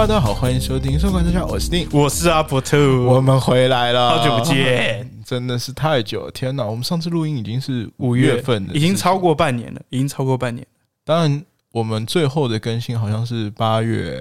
[0.00, 6.64] Hello，大家好，欢迎收听《收看大家》，我是丁，我是阿伯兔，我们回来了，好久不见， 真的是太久了，天哪！
[6.64, 10.66] 我们上次录音已经是五月份了，已经超过半年了，已经超过半年。
[11.04, 14.18] 当然，我们最后的更新好像是八月，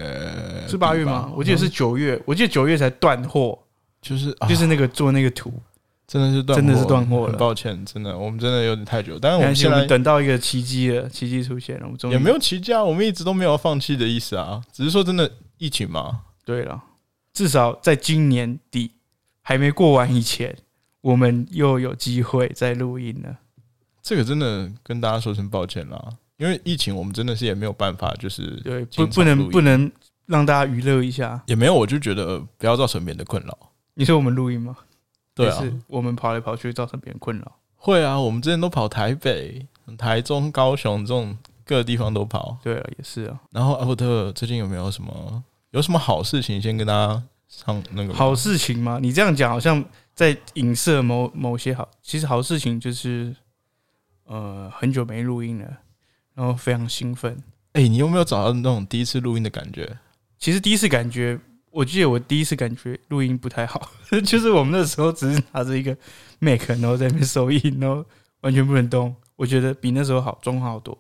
[0.68, 1.32] 是八月吗？
[1.34, 3.58] 我记得是九月，我记得九月才断货，
[4.02, 5.54] 就是就是那个做那个图。
[6.06, 7.38] 真的是断，真的是断货了。
[7.38, 9.18] 抱歉，真的，我们真的有点太久。
[9.18, 11.84] 但是我们现在等到一个奇迹了，奇迹出现了。
[11.84, 16.22] 我们终于也没有奇迹啊，我们一直都没有放弃的意思啊，只是说真的疫情嘛。
[16.44, 16.84] 对了，
[17.32, 18.92] 至少在今年底
[19.44, 20.58] 还没过完以前，
[21.02, 23.38] 我们又有机会再录音了。
[24.02, 26.04] 这个真的跟大家说声抱歉啦，
[26.38, 29.92] 因为疫情，我们真的是也没有办法，就是对不不能不能
[30.26, 33.56] 让大家娱乐一下，也没有，我就觉得不要造成别人的困扰。
[33.94, 34.76] 你说我们录音吗？
[35.36, 37.52] 对啊，我们跑来跑去造成别人困扰。
[37.76, 39.66] 会啊，我们之前都跑台北、
[39.98, 42.58] 台中、高雄这种各个地方都跑。
[42.64, 43.40] 对啊，也是啊。
[43.52, 46.62] 然后阿伯特最近有没有什么有什么好事情？
[46.62, 49.00] 先跟大家上那个好事情吗？
[49.02, 51.88] 你这样讲好像在影射某某些好。
[52.02, 53.36] 其实好事情就是，
[54.26, 55.66] 呃，很久没录音了，
[56.34, 57.38] 然后非常兴奋。
[57.74, 59.98] 哎，你有没有找到那种第一次录音的感觉？
[60.38, 61.40] 其实第一次感觉。
[61.72, 63.92] 我记得我第一次感觉录音不太好，
[64.26, 65.96] 就是我们那时候只是拿着一个
[66.40, 68.04] Mac，然后在那边收音，然后
[68.42, 69.16] 完全不能动。
[69.36, 70.98] 我觉得比那时候好，中好多。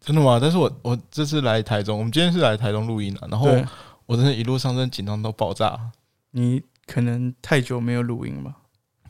[0.00, 0.38] 真的吗？
[0.40, 3.46] 但是我我这次来台中，我们今天是来台中录音的，然后
[4.06, 5.78] 我真的一路上真的紧张到爆炸。
[6.30, 8.56] 你可能太久没有录音吧，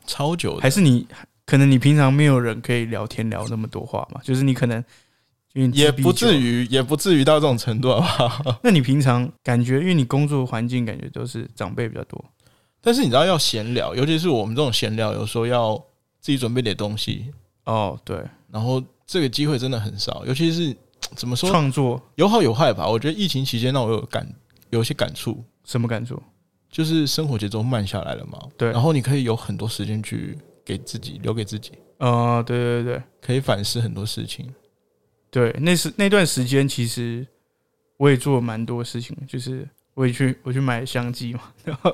[0.05, 1.07] 超久，还是你
[1.45, 4.19] 可能你平常没有人可以聊天聊那么多话嘛？
[4.23, 4.83] 就是你可能。
[5.73, 8.59] 也不至于，也不至于到这种程度，好不好？
[8.61, 12.23] 那你平常感觉，因为你工作环境感觉都是长辈比较多，
[12.79, 15.75] 但是你知道要闲聊，尤其是我们这种闲聊，有时候要
[16.21, 17.99] 自己准备点东西哦。
[18.05, 20.77] 对，然后这个机会真的很少，尤其是
[21.15, 22.87] 怎么说，创作有好有坏吧。
[22.87, 24.31] 我觉得疫情期间让我有感，
[24.69, 25.43] 有些感触。
[25.63, 26.21] 什么感触？
[26.69, 28.39] 就是生活节奏慢下来了嘛。
[28.57, 31.71] 对，然后你可以有很多时间去给自己留给自己。
[31.99, 34.53] 哦，对对对，可以反思很多事情。
[35.29, 37.25] 对，那是那段时间，其实
[37.97, 41.93] 我也做了蛮多事情，就是我也去我去买相机嘛， 然后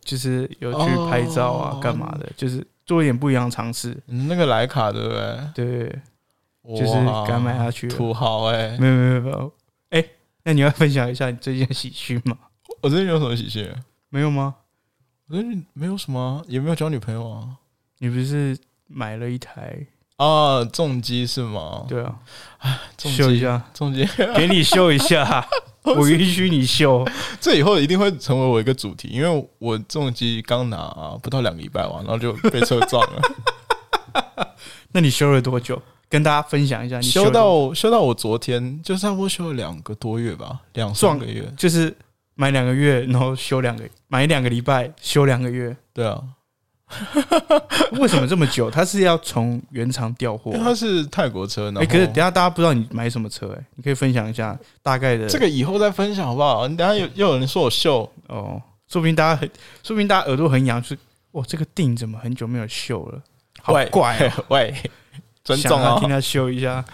[0.00, 3.96] 就是有去拍照啊，干嘛的，就是做一点不一样的尝试。
[4.06, 5.38] 那个徕卡对不对？
[5.54, 5.98] 对，
[6.76, 6.92] 就是
[7.26, 9.52] 敢买下去，土豪哎，没有没有没有，哎，
[10.46, 12.38] 那你要分享一下你最近的喜讯吗？
[12.80, 13.68] 我最近有什么喜讯？
[14.10, 14.54] 没有吗？
[15.26, 17.48] 我最近没有什么，也没有交女朋友啊。
[17.98, 19.76] 你不是买了一台？
[20.18, 21.84] 啊，重机是吗？
[21.88, 22.20] 对啊，
[22.96, 25.44] 秀一下，重机 给你秀一下，
[25.82, 27.04] 我允许你秀。
[27.40, 34.54] 这以后一定会成为我一个主题，因为我重机刚拿啊不到两个礼拜吧，然后就被车撞了。
[34.94, 35.82] 那你修了多久？
[36.08, 36.98] 跟大家分享一下。
[36.98, 41.94] 你修到修到我昨天，就差不多修了两个多月吧，两三个月，就是
[42.34, 45.76] 买两个月，然后修两个，买两个礼拜，修两个月。
[45.92, 46.22] 对啊。
[47.98, 48.70] 为什么这么久？
[48.70, 50.52] 他是要从原厂调货？
[50.52, 51.80] 他是泰国车呢。
[51.80, 55.28] 哎，可是等下大家不知道你买什么车哎，你可以分享一下大概的。
[55.28, 56.68] 这个以后再分享好不好？
[56.68, 59.50] 你等下又又有人说我秀哦，说明大家很，
[59.82, 60.96] 说明大家耳朵很痒，是
[61.32, 63.20] 哇，这个定怎么很久没有秀了？
[63.60, 64.72] 好怪喂，
[65.46, 66.84] 尊重啊，听他修一下。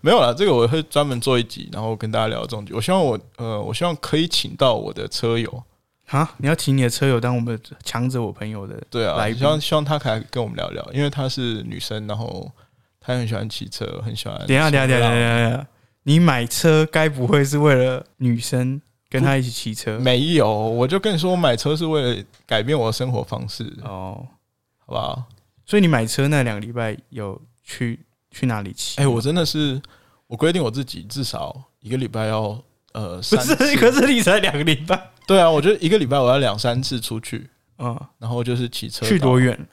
[0.00, 2.66] 没有啦，这个我会专门做一集，然后跟大家聊这种。
[2.72, 5.62] 我希望我呃，我希望可以请到我的车友。
[6.06, 6.26] 啊！
[6.38, 12.50] 你要请你的车友当我们强者我朋友的对啊，希望希望他可以跟我们聊聊，因为她是女生，然后
[12.98, 14.38] 她很喜欢骑车，很喜欢。
[14.46, 15.66] 等下等下等下等下，
[16.04, 18.80] 你买车该不会是为了女生
[19.10, 19.98] 跟她一起骑车？
[19.98, 24.26] 没有，我就跟你说，我买车是为了改变我的生活方式哦，
[24.86, 25.24] 好不好？
[25.66, 27.38] 所以你买车那两个礼拜有
[27.68, 28.98] 去去哪里骑？
[28.98, 29.80] 哎，我真的是
[30.26, 32.58] 我规定我自己至少一个礼拜要
[32.94, 35.10] 呃，不是，可是你才两个礼拜。
[35.26, 39.68] 对啊，我觉得一个礼拜我要两三次出去，嗯，然后就是骑车去多远？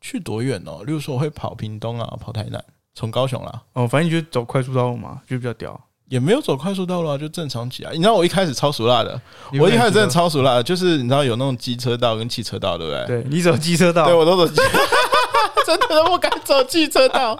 [0.00, 0.82] 去多远哦？
[0.86, 2.64] 例如说我会跑屏东啊，跑台南，
[2.94, 3.62] 从高雄啦。
[3.72, 5.78] 哦，反正你就走快速道路嘛，就比较屌。
[6.06, 7.90] 也没有走快速道路啊，就正常骑啊。
[7.92, 9.20] 你知道我一开始超熟辣的，
[9.60, 13.22] 我一开始真的超熟辣，就是你知道有那种机车道跟汽车道，对不对？
[13.22, 14.60] 对你走机车道，对我都走机，
[15.76, 17.38] 真的不敢走汽车道。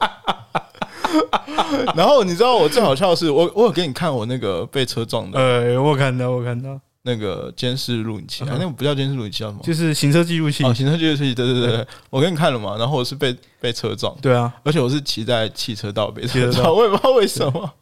[1.96, 9.60] 然后你知道我最好笑的是，我我有给你看我那个被车撞的，呃，我看到我看到那个监视录影器啊，那个不叫监视录影器，叫什么？
[9.62, 10.62] 就是行车记录器。
[10.62, 12.76] 哦，行车记录器，对对对，我给你看了嘛。
[12.76, 17.72] 然后我是被被车撞，对啊，而且我是骑在汽车道被车撞，我也不知道为什么，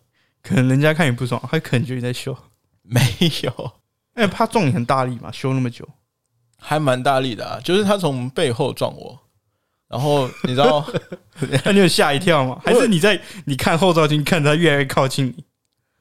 [0.43, 2.35] 可能人家看你不爽，他可能觉得你在修，
[2.83, 3.01] 没
[3.43, 3.73] 有，
[4.15, 5.87] 哎，怕撞你很大力嘛，修那么久，
[6.59, 9.19] 还蛮大力的啊，就是他从背后撞我。
[9.89, 10.87] 然后你知道，
[11.65, 12.61] 那你有吓一跳吗？
[12.65, 15.45] 还是你在你看后照镜看他越来越靠近你？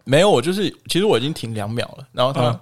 [0.03, 2.59] 没有，我就是其实我已经停两秒了，然后他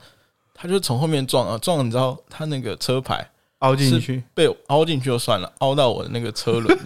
[0.54, 3.28] 他就从后面撞啊撞，你知道他那个车牌
[3.60, 6.78] 凹进去，被凹进去就算了，凹到我的那个车轮，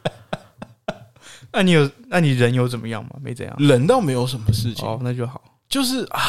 [1.52, 3.10] 那你有那你人有怎么样吗？
[3.22, 3.54] 没怎样。
[3.58, 6.20] 人倒没有什么事情，哦，那就好，就是啊，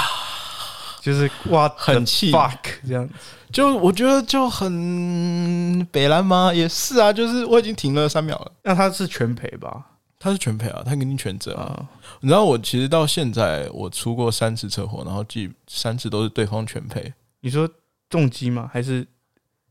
[1.02, 2.58] 就是哇，很气 fuck
[2.88, 3.08] 这样。
[3.52, 6.54] 就我觉得就很北蓝吗？
[6.54, 9.86] 也是啊，就是我已经停了三秒了，那他是全赔吧？
[10.20, 11.64] 他是全赔啊，他肯定全责啊。
[11.64, 11.90] 啊，
[12.22, 17.68] 你知道我其实到现在我出过三次车祸，然后记三次都是对方全赔，你说
[18.10, 18.70] 重击吗？
[18.72, 19.08] 还是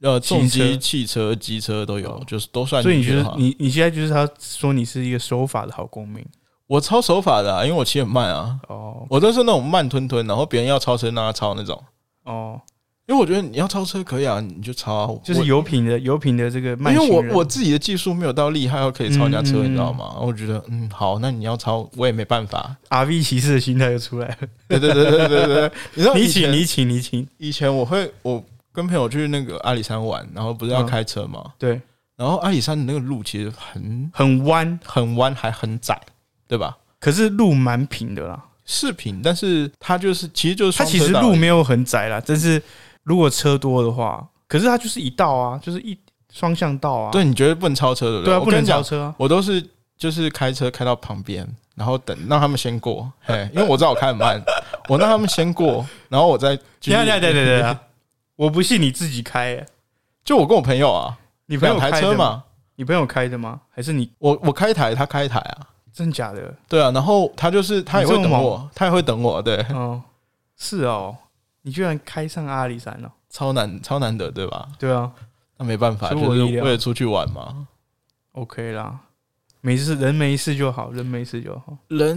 [0.01, 3.05] 呃，重机、汽车、机车都有，哦就是都算所以你。
[3.05, 6.25] 觉得你你现在就是他说你是一个守法的好公民
[6.67, 11.83] 我超守法的、啊，因为我骑很慢啊，哦我都是那种慢吞吞，然后别人要超车让他超那种。
[12.25, 12.61] 哦，
[13.09, 15.21] 因为我觉得你要超车可以啊，你就超啊。
[15.25, 20.15] 就是我油品的油品的这个慢因为我我自己的技术没有到厉害要可以超人家车，嗯嗯你知道吗？
[20.21, 22.77] 我觉得嗯好，那你要超我也没办法。
[22.91, 24.37] R V 骑士的心态就出来了。
[24.69, 31.81] 对对对对对对，你知道你请你请你请，以前我会我跟朋友去那个阿里山玩，然后不是要嗯开车嘛，对，
[32.15, 35.99] 然后阿里山的那个路其实很很弯，很弯还很窄，
[36.47, 36.77] 对吧？
[37.01, 38.45] 可是路蛮平的啦。
[38.71, 42.63] 是平，但是它就是其实就是它其实路没有很窄啦，但是
[43.03, 45.97] 如果车多的话，可是它就是一道啊，就是一
[46.33, 47.11] 双向道啊。
[47.11, 48.35] 对，你觉得不能超车对不对？
[48.35, 49.15] 啊，不能超，车啊。
[49.19, 49.65] 我都是
[49.97, 54.41] 就是开车开到旁边，然后等让他们先过，嘿，因为我知道我开很慢，
[54.89, 56.93] 我让他们先过，然后我再继续。
[56.93, 57.79] 等一下等下等下等，
[58.37, 59.67] 我不信你自己开、欸，
[60.25, 61.91] 就我跟我朋友啊，你朋友开？
[62.01, 62.45] 车嘛，
[62.77, 63.61] 你朋友开的吗？
[63.71, 64.11] 还是你？
[64.19, 66.55] 我我开一台，他开一台啊，真假的？
[66.69, 70.01] 对啊，然后他就是他也会等我，他也会等我，对，哦，
[70.57, 71.17] 是哦，
[71.69, 74.67] 你居然开上阿里山了、超难超难得，对吧？
[74.79, 75.13] 对啊
[75.59, 77.69] 那没办法，就是为了出去玩嘛。
[78.33, 78.99] ，OK 啦，
[79.61, 81.77] 没事，人没事就好，人没事就好。
[81.89, 82.17] 人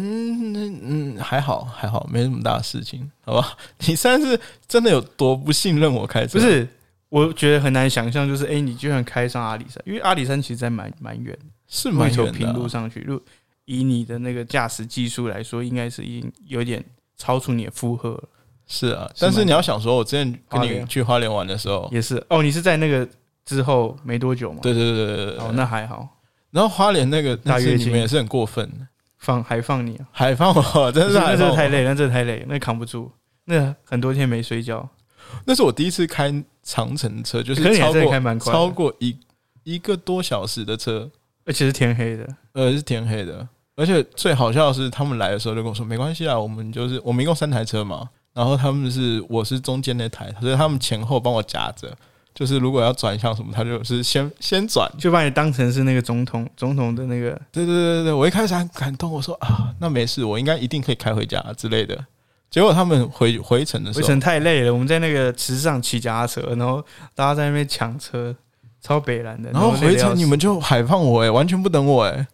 [0.56, 3.58] 嗯还好还好，没什么大的事情，好吧？
[3.86, 4.40] 你上次
[4.70, 6.40] 真的有多不信任我开车？
[6.40, 6.66] 不是，
[7.10, 13.26] 我觉得很难想象，就是哎、你居然开上阿里山，因为阿里山其实在蛮蛮远的，是蛮远的啊、路上去，如果
[13.66, 16.82] 以你的那个驾驶技术来说，应该是已经有点
[17.18, 18.30] 超出你的负荷了。
[18.74, 22.26] 是啊，但是你要想说，我之前跟你去花莲玩的时候，也是。
[22.30, 23.06] 哦，你是在那个
[23.44, 24.60] 之后没多久嘛？
[24.64, 25.38] 对对对对对对。
[25.40, 26.08] 哦，那还好，
[26.52, 28.72] 然后花莲那个大跃进你们也是很过分，
[29.18, 30.08] 放还放你啊？
[30.14, 31.38] 还放我， 真不是那是还放我？
[31.38, 33.12] 真的太累，那真的太累，那扛不住，
[33.44, 34.88] 那很多天没睡觉。
[35.46, 36.34] 那是我第一次开
[36.64, 39.18] 长城车，就是超过开蛮快超过一
[39.64, 41.12] 一个多小时的车，
[41.46, 43.46] 而且是天黑的，呃，是天黑的。
[43.78, 51.92] 而且最好笑的是，他们来的时候就跟我说：“没关系啊，我们就是我们一共三台车嘛，然后他们是我是中间那台，所以他们前后帮我夹着。
[52.34, 54.90] 就是如果要转向什么，他就是先先转。
[54.98, 62.06] 就把你当成是那个总统总统的那个对对对对对，我一开始很感动，我说啊，那没事，我应该一定可以开回家之类的。
[62.50, 66.82] 结果他们回回程的时候，回程太累了，我们在那个池上骑脚踏车，然后
[67.14, 68.34] 大家在那边抢车，
[68.82, 69.52] 超北蓝的。
[69.52, 72.26] 然后回程你们就海放我哎、完全不等我哎、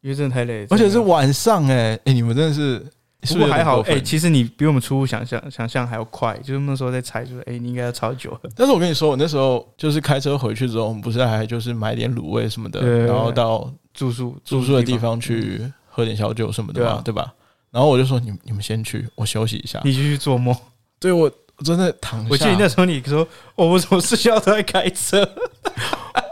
[0.00, 2.86] 因为真的太累了，而且是晚上哎、哎、你们真的，是
[3.20, 8.40] 不是不过还好，哎、其实你比我们初步想象想象还要快，就是那时候在猜，就是哎、你应该要超久了。
[8.54, 17.34] 但是我跟你说，我那时候就是开车回去之后，我们不是还就是买点卤味什么的，对然后到住宿住宿的地方嗯去喝点小酒什么的嘛，对吧？
[17.70, 19.80] 然后我就说你你们先去，我休息一下。
[19.84, 20.56] 你继续做梦。
[21.00, 23.26] 对我我真的躺下，我记得那时候你说，
[23.56, 25.28] 我，我怎么睡觉都在开车？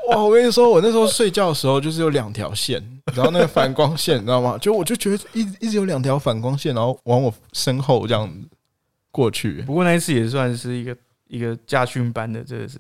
[0.08, 0.22] 哇！
[0.22, 2.82] 我跟你说，我那时候睡觉的时候就是有两条线，
[3.14, 4.56] 然后那个反光线，你知道吗？
[4.58, 8.32] 就我就觉得一直一直有两条反光线，然后往我身后这样
[9.10, 10.96] 过去，不过那一次也算是一个
[11.28, 12.78] 一个驾训班的，真的是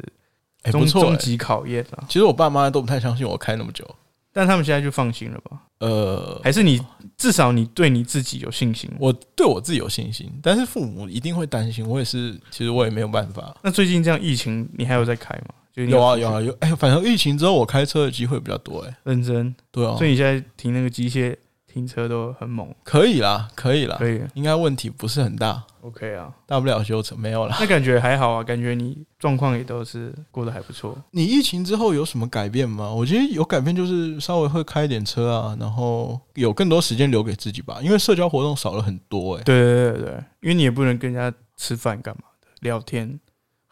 [0.62, 1.06] 哎、终不错、欸。
[1.06, 2.04] 终极考验啊！
[2.08, 3.88] 其实我爸妈都不太相信我开那么久，
[4.32, 5.62] 但他们现在就放心了吧？
[5.78, 6.80] 呃，还是你
[7.18, 8.90] 至少你对你自己有信心？
[8.98, 11.86] 我对我自己有信心，但是父母一定会担心。
[11.86, 13.54] 我也是，其实我也没有办法。
[13.62, 15.54] 那最近这样疫情，你还有在开吗？
[15.76, 24.22] 就有啊有啊有，哎、反正疫情之后我开车的机会比较多、哎，认真，对啊，所以你现在停那个机械停车都很猛，可以啦，可以啦，可以。
[24.32, 26.32] 应该问题不是很大，，OK 啊。
[26.46, 27.54] 大不了修车没有啦。
[27.60, 30.96] 那感觉还好啊，感觉你状况也都是过得还不错。
[31.10, 32.90] 你疫情之后有什么改变吗？
[32.90, 43.20] 我觉得有改变，就是稍微会开一点车啊，然后有更多时间留给自己吧，因为社交活动少了很多、哎，对对对对，因为你也不能跟人家吃饭干嘛的，聊天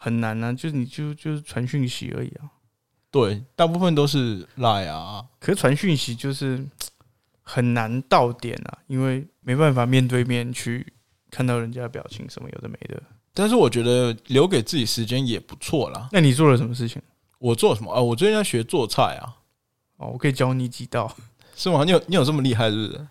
[0.05, 2.45] 很难啊，就是你就就是传讯息而已啊。
[3.09, 6.63] 对，大部分都是赖啊，可是传讯息就是
[7.41, 10.93] 很难到点啊，因为没办法面对面去
[11.31, 13.01] 看到人家的表情什么有的没的。
[13.33, 16.07] 但是我觉得留给自己时间也不错啦。
[16.11, 17.01] 那你做了什么事情？
[17.39, 17.99] 我做什么啊？
[17.99, 19.41] 我最近在学做菜啊，
[19.97, 21.11] 哦，我可以教你几道。
[21.55, 21.83] 是吗？
[21.83, 23.07] 你有你有这么厉害是不是？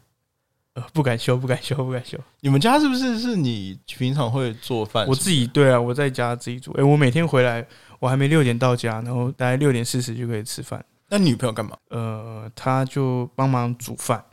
[0.75, 2.19] 呃， 不敢修，不敢修，不敢修。
[2.41, 5.07] 你们家是不是是你平常会做饭？
[5.07, 6.73] 我自己对啊，我在家自己煮。
[6.73, 7.67] 哎、我每天回来，
[7.99, 10.85] 我还没六点到家，然后大概六点四十就可以吃饭。
[11.09, 11.77] 那女朋友干嘛？
[11.91, 14.25] 呃，她就帮忙煮饭，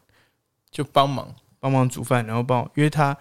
[0.70, 1.28] 就帮忙。
[1.60, 3.16] 帮忙煮饭，然后帮我，因为她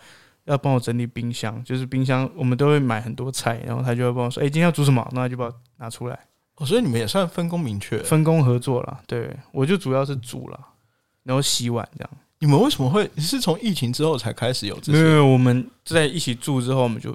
[0.45, 5.07] 要帮我整理冰箱，就是冰箱我们都会买很多菜，然后她就会帮我说，哎、今天要煮什么？
[5.12, 6.19] 那他就把我拿出来，
[6.57, 7.99] 哦，所以你们也算分工明确。
[8.03, 8.99] 分工合作啦。
[9.07, 10.59] 对，我就主要是煮了，
[11.23, 12.11] 然后洗碗这样。
[12.40, 13.09] 你们为什么会？
[13.14, 14.99] 你是从疫情之后才开始有这些？
[14.99, 17.12] 没有没有，我们在一起住之后，我们就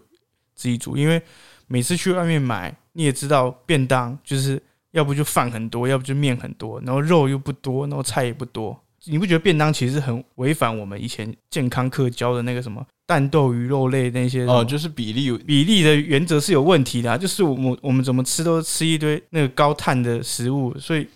[0.56, 1.20] 自己煮，因为
[1.68, 8.80] 每次去外面买，你也知道，便当就是要不就饭很多，要不就面很多，然后肉又不多，然后菜也不多。
[9.08, 21.08] 你不觉得便当其实很违反我们以前健康课教的那个什么蛋豆鱼肉类那些哦，就是比例比例的原则是有问题的、啊，就是我们我们怎么吃都吃一堆那个高碳的食物，所以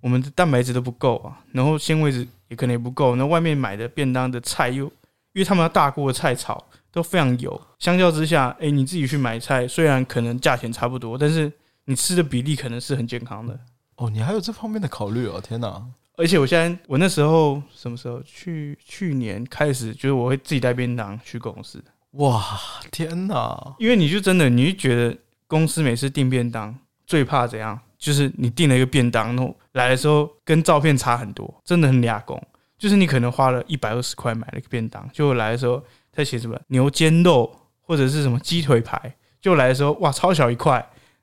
[0.00, 4.84] 我们的蛋白质都不够啊，然后纤维质也可能也不够，那外面买的便当的菜又
[5.32, 11.52] 因为他们要大锅的菜炒都非常油，相较之下，哎、你自己去买菜，虽然可能价钱差不多，但是
[11.84, 13.58] 你吃的比例可能是很健康的。
[13.96, 15.40] 哦，你还有这方面的考虑哦！
[15.40, 15.82] 天哪，
[16.16, 18.78] 而且我现在，我那时候什么时候去？
[18.82, 22.58] 去年开始，就是我会自己带便当去公司，哇，
[22.90, 23.74] 天哪！
[23.78, 26.74] 因为你就真的，你就觉得公司每次订便当
[27.06, 27.78] 最怕怎样？
[27.98, 32.40] 就是你订了一个便当，然后来的时候跟照片差很多，真的很俩工。
[32.78, 37.50] 就是你可能花了一百二十块买了个便当，结果来的时候在写什么牛肩肉
[37.80, 40.74] 或者是什么鸡腿排，就来的时候哇超小一块，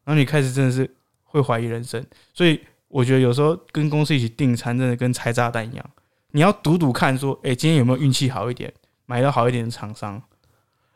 [0.03, 0.89] 然后你开始真的是
[1.23, 2.03] 会怀疑人生。
[2.33, 5.85] 所以我觉得有时候跟公司一起订餐，真的跟拆炸弹一样，
[6.31, 8.73] 你要赌赌看说，哎、今天有没有运气好一点，
[9.05, 10.19] 买到好一点的厂商。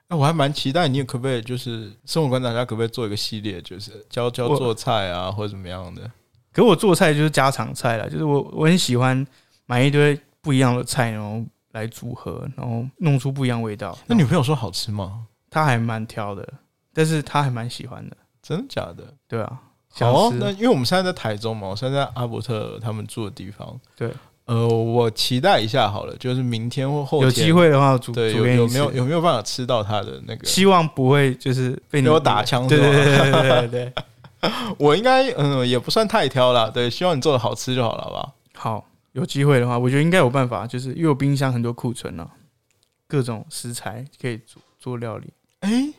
[0.09, 6.09] 哎，我还蛮期待你可不可以就是生活观察家可不可以做一个系列，就是教教做菜啊，或者怎么样的？
[6.53, 9.25] 可我做菜就是家常菜啦，就是我我很喜欢
[9.65, 13.97] 买一堆不一样的菜，然后来组合，然后弄出不一样味道。
[14.07, 15.25] 那女朋友说好吃吗？
[15.49, 16.53] 她还蛮挑的，
[16.93, 19.13] 但是她还蛮喜欢的，真的假的？
[19.27, 19.61] 对啊。
[19.89, 23.79] 好哦那因为我们现在在台中嘛，我现在在阿伯特他们住的地方。
[23.95, 24.13] 对，
[24.47, 30.45] 呃，我期待一下好了，就是明天或后天有机，会的话主对，煮有有没有有没有办法吃到它的那个？
[30.47, 33.93] 希望不会就是被你被我打枪对对对对对对。
[34.77, 38.33] 我应该嗯也不算太挑啦，对，希望你做的好吃就好了，好不好？
[38.55, 42.25] 好，有机会的话，我觉得应该有办法，就是因为我冰箱很多库存呢、
[43.07, 45.27] 各种食材可以做做料理。
[45.59, 45.91] 哎、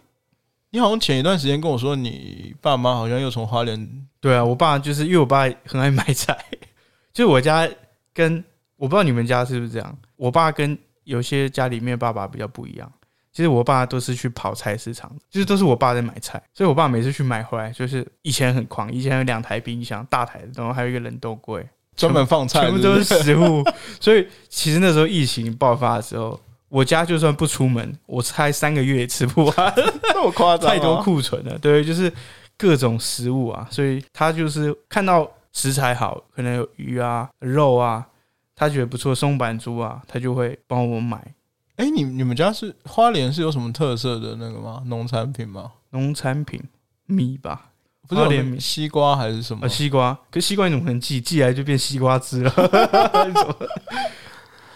[0.70, 6.38] 你好像前一段时间跟我说，你爸妈好像又从花莲对啊，我爸就是因为我爸很爱买菜，
[7.12, 7.68] 就是我家
[8.18, 8.42] 跟
[8.74, 12.92] 我不知道你们家是不是这样，我爸跟有些家里面爸爸比较不一样。
[13.32, 23.62] 其实我爸都是去跑菜市场，就是都是我爸在买菜，所以我爸每次去买回来，就是以前很狂，以前有两台冰箱，大台的，然后还有一个冷冻柜，专门放菜全部都是是食物。
[24.00, 31.56] 所以其实那时候疫情爆发的时候，我家就算不出门，我猜三个月也吃不完，不是那么夸张、啊，太多库存了。
[31.58, 32.12] 对，就是
[32.56, 38.06] 各种食物啊，所以他就是看到食材好，可能有鱼啊、肉啊，
[38.54, 41.34] 他觉得不错，松板猪啊，他就会帮我买
[41.74, 44.84] 哎、你你们家是花莲是有什么特色的那个吗？
[44.86, 45.72] 农产品吗？
[45.90, 46.62] 农产品
[47.06, 47.70] 米吧。
[48.06, 49.68] 不是莲米西瓜还是什么呃，？
[49.68, 51.20] 西瓜，可是西瓜你怎么可能寄？
[51.20, 52.50] 寄来就变西瓜汁了。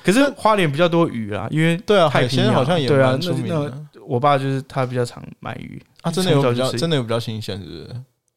[0.04, 7.88] 可是花莲比较多鱼啊，因为对啊，海鲜好像也对啊蛮出名那的我爸就是他比较常买鱼啊，真的有比较真的有比较新鲜，是不是？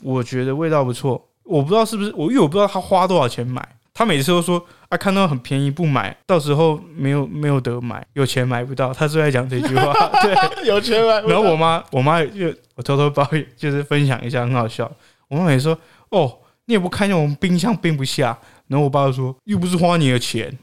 [0.04, 1.28] 我觉得味道不错。
[1.46, 3.68] 我不知道是不是我，因为我不知道他花多少钱买。
[3.94, 8.94] 他每次都说啊，看到很便宜不买，到时候没有没有得买，有钱买不到。
[8.94, 9.94] 他最爱讲这句话。
[10.22, 14.92] 对，有钱买不到然后我妈，我妈就我偷偷抱怨，就是分享一下，很好笑。
[15.30, 15.78] 我妈也说，
[16.10, 18.38] 哦，你也不看见我们冰箱冰不下。
[18.68, 20.58] 然后我爸就说，又不是花你的钱，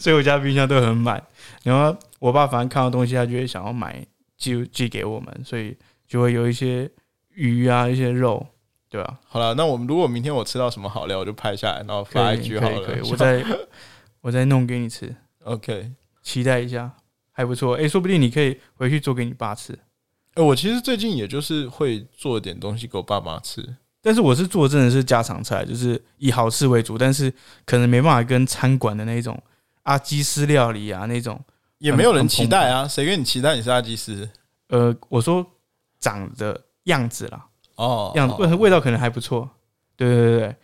[0.00, 1.22] 所以我家冰箱都很满。
[1.62, 4.04] 然后我爸反正看到东西，他就会想要买
[4.36, 5.76] 寄寄给我们，所以
[6.08, 6.90] 就会有一些
[7.34, 8.46] 鱼啊，一些肉，
[8.88, 12.80] 对吧、好了，那我们如果明天我吃到什么好料，我就拍下来，然后发一句好了。
[12.80, 13.44] 可以可以，我再
[14.22, 15.14] 我再弄给你吃
[15.44, 15.92] ，OK。
[16.22, 16.90] 期待一下，
[17.32, 17.74] 还不错。
[17.74, 19.78] 诶，说不定你可以回去做给你爸吃。
[20.34, 23.76] 哎、我其实最近也就是会做点东西给我爸妈吃。
[24.00, 27.32] 但是我是做真的是家常菜，就是以好吃为主，但是
[27.64, 29.38] 可能没办法跟餐馆的那种
[29.84, 31.38] 阿基斯料理啊那种，
[31.78, 34.28] 也没有人期待啊，谁跟你期待你是阿基斯？
[34.68, 35.46] 呃，我说
[36.00, 39.48] 长的样子啦，哦，样子哦味道可能还不错，
[39.96, 40.56] 对对对对，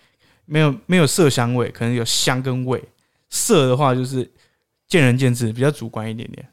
[0.44, 2.82] 没有没有色香味，可能有香跟味，
[3.28, 4.30] 色的话就是
[4.88, 6.48] 见仁见智，比较主观一点点。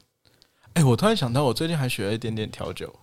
[0.74, 2.94] 哎、我突然想到，我最近还学了一点点调酒。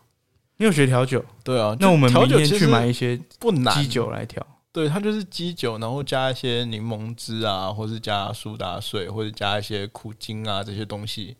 [0.57, 1.23] 你有学调酒？
[1.43, 4.45] 对啊，那我们调明天去买一些不难，基酒来调。
[4.71, 11.35] 对，它就是基酒，然后加一些柠檬汁啊，或是加苏打水，或者加一些苦精啊这些东西。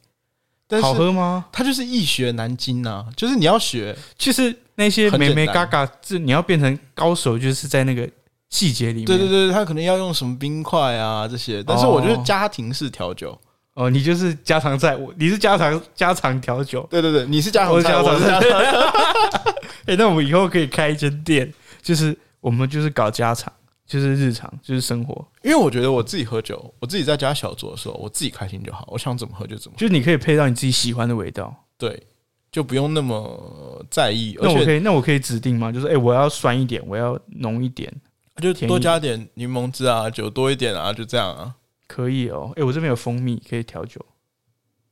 [0.67, 1.45] 但好喝吗？
[1.51, 8.09] 它就是易学难精呐、就是你要学，其实那些美美嘎嘎，这你要变成高手，就是在那个
[8.49, 9.05] 细节里面。
[9.05, 11.63] 对对对，他可能要用什么冰块啊这些。
[11.63, 13.37] 但是我觉得哦家庭式调酒，
[13.73, 16.85] 哦，你就是家常菜，我你是家常家常调酒。
[16.89, 19.55] 对对对，你是家常菜，我是家常我是家常菜。
[19.87, 23.53] 哎、那我们以后可以开一间店，就是我们就是搞家常，
[23.85, 29.79] 就是日常，就是生活，因为我觉得我自己喝酒，我自己在家小酌的时候，我自己开心就好，我想怎么喝就怎么喝。
[29.79, 31.55] 就是你可以配到你自己喜欢的味道。
[31.77, 32.01] 对，
[32.55, 35.73] 就不用那么在意，而那我可且以，那我可以指定吗？
[35.73, 37.93] 就是哎、我要酸一点，我要浓一点，
[38.37, 41.53] 就多加点柠檬汁啊，酒多一点啊，就这样啊。
[41.85, 42.53] 可以哦。
[42.55, 43.99] 哎、我这边有蜂蜜可以调酒，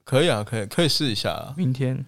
[0.04, 1.54] 可以啊，可以，可以试一下啊。
[1.56, 2.06] 明天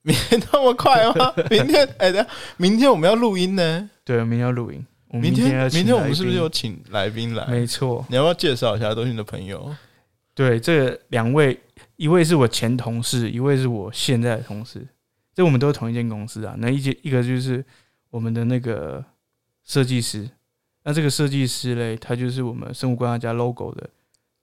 [0.00, 1.34] 明天那么快吗？
[1.50, 2.26] 明天，哎、等一下，
[2.56, 3.90] 明天我们要录音呢。
[4.04, 4.82] 对，明天要录音。
[5.08, 7.46] 我们明天，要请明天我们来是不是有请来宾来？
[7.48, 9.70] 没错，你要不要介绍一下都是你的朋友？
[10.34, 11.60] 对，这两位，
[11.98, 14.86] 一位是我前同事，一位是我现在的同事，
[15.34, 16.54] 这我们都是同一间公司啊。
[16.58, 17.62] 那一间一个就是
[18.08, 19.04] 我们的那个
[19.66, 20.30] 设计师，
[20.84, 23.90] 那这个设计师嘞，他就是我们生物观察家 logo 的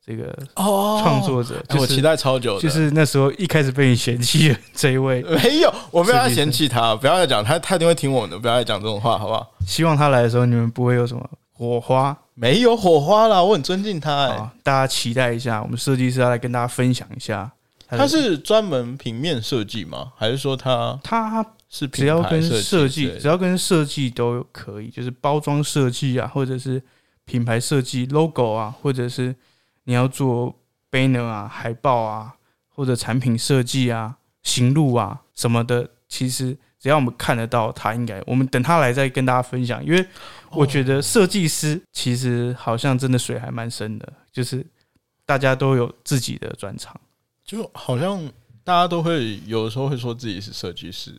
[0.06, 2.62] 这个哦创作者，就是哎我期待超久的。
[2.62, 9.56] 就是那时候一开始被你嫌弃的这一位， 没有，我没有要嫌弃他，不要再讲他，他一定会听我们的，不要再讲这种话，好不好？
[9.66, 12.16] 希望他来的时候你们不会有什么火花。
[12.34, 17.50] 没有火花啦，我很尊敬他、哎，啊，大家期待一下，我们设计师要来跟大家分享一下。
[17.88, 20.12] 他是专门平面设计吗？
[20.18, 26.82] 还是说他他是只要跟设设计，只要跟设计都可以，就是包装设计啊，或者是
[27.26, 29.34] 品牌设计、logo 啊，或者是
[29.86, 30.54] 你要做
[30.92, 32.34] banner 啊、海报啊，
[32.68, 39.84] 或者产品设计啊、行路啊什么的，其实只要我们看得到，他应该，我们等他来再跟大家分享。
[39.84, 40.06] 因为
[40.52, 44.64] 我觉得设计师其实好像真的水还蛮深的，就是
[45.26, 46.96] 大家都有自己的专长，
[47.44, 48.24] 就好像
[48.64, 51.12] 大家都会有的时候会说自己是设计师，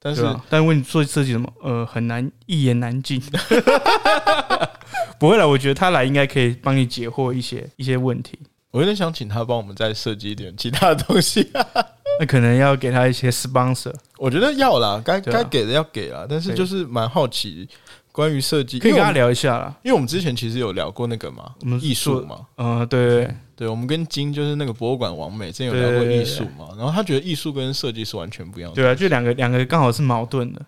[0.00, 3.22] 但是啊，但问你做设计什么，呃，很难一言难尽。
[5.20, 8.38] 不会了，我觉得他来应该可以帮你解惑一些一些问题。
[8.70, 11.50] 我有点想请他帮我们再设计一点其他的东西。
[12.20, 17.66] 那可能要给他一些 sponsor，我觉得要啦，该该给的要给啦，但是就是蛮好奇
[18.12, 19.74] 关于设计，可以跟他聊一下啦。
[19.82, 28.74] 因为我们之前其实有聊过那个嘛我们，艺术嘛，嗯、对对我们跟金就是那个博物馆王美之前有聊过艺术嘛，然后他觉得艺术跟设计是完全不一样的。
[28.74, 30.60] 对啊，就两个两个刚好是矛盾的，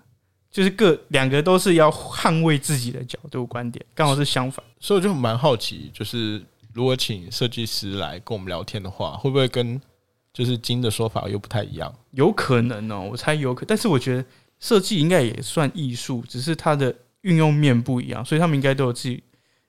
[0.51, 4.65] 就是各两个都是要捍卫自己的角度观点，刚好是相反。
[4.81, 9.81] 所以我就蛮好奇，就是如果请设计师来跟我们聊天的话，会不会跟
[10.33, 11.93] 就是金的说法又不太一样？
[12.13, 14.25] 有可能哦，我猜有可，但是我觉得
[14.59, 19.23] 设计应该也算艺术，只是它的运用面不一样，所以他们应该都有自己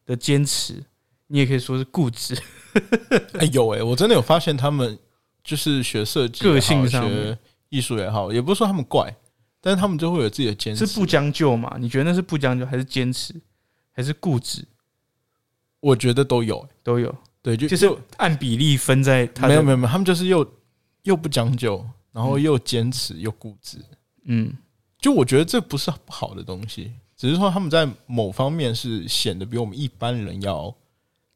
[0.05, 0.81] 的坚持。
[1.27, 2.37] 你也可以说是固执，
[3.39, 4.97] 哎、有哎、我真的有发现他们
[5.43, 7.37] 就是学设计个性上面学
[7.69, 9.11] 艺术也好，也不是说他们怪，
[9.59, 10.85] 但是他们就会有自己的坚持。
[10.85, 11.75] 是不将就嘛？
[11.79, 13.33] 你觉得那是不将就，还是坚持，
[13.91, 14.63] 还是固执？
[15.83, 20.49] 我觉得都有、欸，都有，对，就就是按比例分在没有没有没有，他们就是又
[21.01, 23.77] 又不将就，然后又坚持又固执。
[24.23, 24.55] 嗯，
[24.97, 30.73] 就我觉得这不是不好的东西，只是说他们在某方面是显得比我们一般人要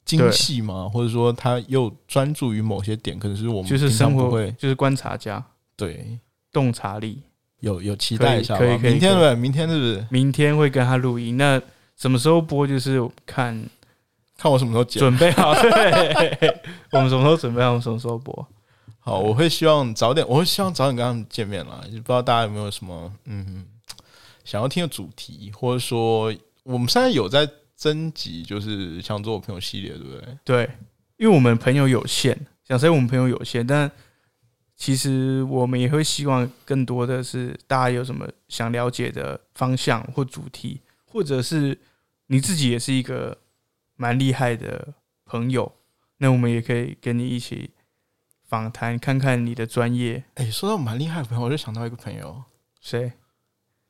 [0.06, 4.50] 精细嘛，或者说他又专注于某些点，可能是我们就是生活不会。
[4.58, 6.18] 就是观察家，对。
[6.54, 7.22] 洞察力。
[7.60, 8.58] 有有期待一下。
[8.58, 9.36] 可以可以明天对？
[9.36, 10.08] 明天是不是？
[10.10, 11.62] 明天会跟他录音，那
[11.98, 12.66] 什么时候播？
[12.66, 13.62] 就是看
[14.38, 15.00] 看我什么时候剪？
[15.00, 18.48] 准备好，对， 我们什么时候准备好，我们什么时候播。
[19.00, 21.82] 好，我会希望早点，我会希望早点跟他们见面啦。
[21.86, 23.66] 也不知道大家有没有什么嗯
[24.44, 30.38] 想要听的主题，或者说我们现在有在征集，就是想做我朋友系列，对不对？
[30.44, 30.70] 对，
[31.18, 33.90] 因为我们朋友有限，想说我们朋友有限，但
[34.76, 41.78] 其实我们也会希望更多的是大家有什么想了解的方向或主题，或者是
[42.28, 43.36] 你自己也是一个
[43.98, 44.94] 蛮厉害的
[45.26, 45.74] 朋友，
[46.18, 47.72] 那我们也可以跟你一起
[48.46, 50.24] 访谈，看看你的专业。
[50.36, 52.44] 哎、说到蛮厉害的朋友，我就想到一个朋友
[52.80, 53.12] 谁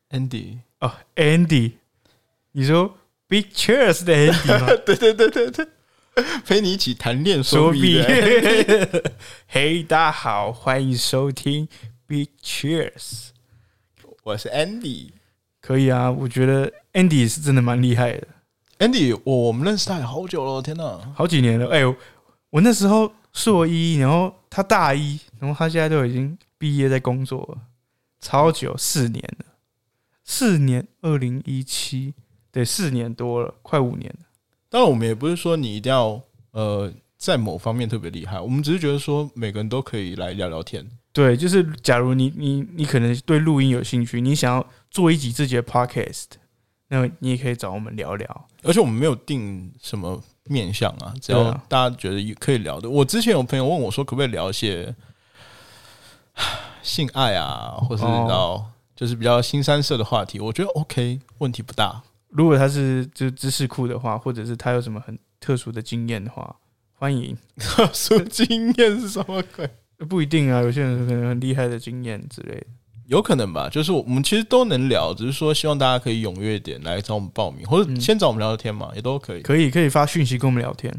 [0.10, 1.74] ？Andy，哦，Andy，
[2.54, 4.68] 你说 Big Cheers 的 Andy 吗？
[4.86, 5.68] 对对对对对，
[6.46, 9.14] 陪你一起谈恋说说毕毕的。
[9.48, 11.68] 嘿， 大家好，欢迎收听
[12.08, 13.30] Big Cheers。
[14.24, 15.10] 我是 Andy。
[15.60, 18.28] 可以啊，我觉得 Andy 是真的蛮厉害的，
[18.80, 21.00] Andy，我我们认识他也好久了，天哪！
[21.16, 21.68] 好几年了。
[21.70, 21.96] 哎、呦，
[22.52, 27.62] 我那时候硕一，然后他大一，然后他现在都已经毕业在工作了，
[28.22, 29.46] 超久，四年了，
[30.24, 32.14] 四年，二零一七
[32.52, 34.26] 对，四年多了，快五年了。
[34.70, 40.88] 当然，我们也不是说你一定要呃在某方面特别厉害，我们只是觉得说每个人都可以来聊聊天。
[41.12, 46.26] 对，就是假如你你你可能对录音有兴趣，你想要做一集自己的 podcast，
[46.90, 48.48] 那你也可以找我们聊聊。
[48.64, 52.90] 而且我们没有定什么面向啊，只要大家觉得可以聊的。
[52.90, 54.96] 我之前有朋友问我说，可不可以聊一些
[56.82, 62.02] 性爱啊，或是哦你知道，就是比较新三色的话题，我觉得 OK，问题不大。
[62.30, 66.56] 如果他是就知识库的话，或者是他有什么很特殊的经验的话，
[66.94, 67.38] 欢迎。
[67.58, 69.70] 特殊经验是什么鬼？
[70.10, 72.68] 不一定啊，有些人可能很厉害的经验之类的。
[73.08, 79.42] 有可能吧，就是我们其实都能聊，只是说希望大家可以踊跃一点来找我们报名，或者嗯先找我们聊聊天嘛，也都可以。
[79.42, 80.94] 可以可以发讯息跟我们聊天，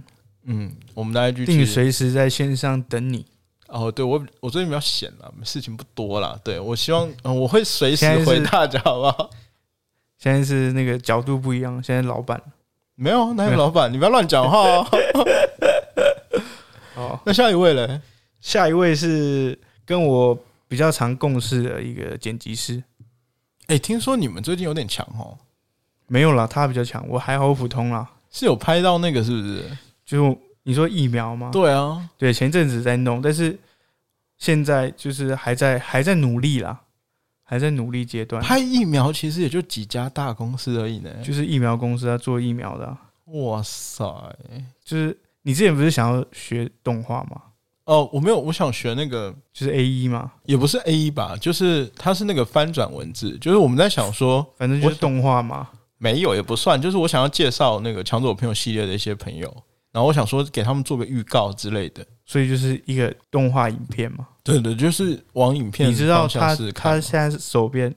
[0.46, 3.26] 嗯，我们的 IG 并其实随时在线上等你。
[3.66, 6.38] 哦，对我我最近比较闲了，事情不多啦。
[6.42, 9.28] 对我希望、呃我会随时回大家，好不好？
[10.16, 12.42] 现在是那个角度不一样，现在老板
[12.94, 13.92] 没有，哪有老板？
[13.92, 14.86] 你不要乱讲话哦。
[16.96, 17.20] 哦。
[17.26, 18.00] 那下一位嘞？
[18.40, 20.36] 下一位是跟我
[20.68, 22.84] 比较常共事的一个剪辑师，
[23.66, 25.36] 哎、听说你们最近有点强哦，
[26.06, 28.08] 没有啦，他比较强，我还好普通啦。
[28.30, 29.64] 是有拍到那个是不是？
[30.04, 31.50] 就你说疫苗吗？
[31.50, 33.58] 对啊，对，前阵子在弄，但是
[34.36, 36.78] 现在就是还在还在努力啦，
[37.42, 38.42] 还在努力阶段。
[38.42, 41.10] 拍疫苗其实也就几家大公司而已呢。
[41.22, 44.04] 就是疫苗公司啊做疫苗的啊、哇塞！
[44.84, 47.42] 就是你之前不是想要学动画吗？
[47.88, 55.66] 哦，我没有，我想学那个，就是 A 一嘛，也不是 A 一吧，就是它是那个翻转文字，就是我们在想说，反正就是动画嘛。
[55.96, 59.48] 没有也不算，就是我想要介绍那个抢走我朋友系列的一些朋友，
[59.90, 62.06] 然后我想说给他们做个预告之类的。
[62.26, 64.28] 所以就是一个动画影片嘛。
[64.44, 67.92] 对的，就是往影片你知道他他现在是手边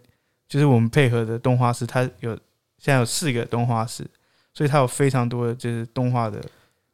[0.47, 2.31] 就是我们配合的动画师，他有
[2.77, 4.09] 现在有四个动画师，
[4.53, 6.41] 所以他有非常多的就是动画的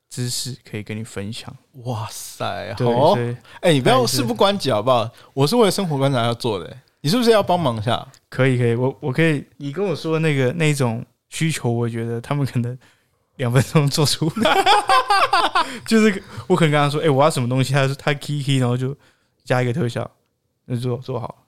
[0.09, 1.55] 知识可以跟你分享。
[1.83, 3.15] 哇塞，好
[3.61, 5.09] 哎、你不要事不关己好不好？
[5.33, 8.07] 我是为了生活观察要做的、你是不是要帮忙一下？
[8.29, 12.77] 可以可以，我我可以，你跟我说那个那种需求，我觉得他们可能
[13.35, 14.55] 两分钟做出来，
[15.85, 18.95] 就是我可能跟他说，哎、我要什么东西，他他 key key，然后就
[19.43, 20.09] 加一个特效，
[20.65, 21.43] 那就做做好。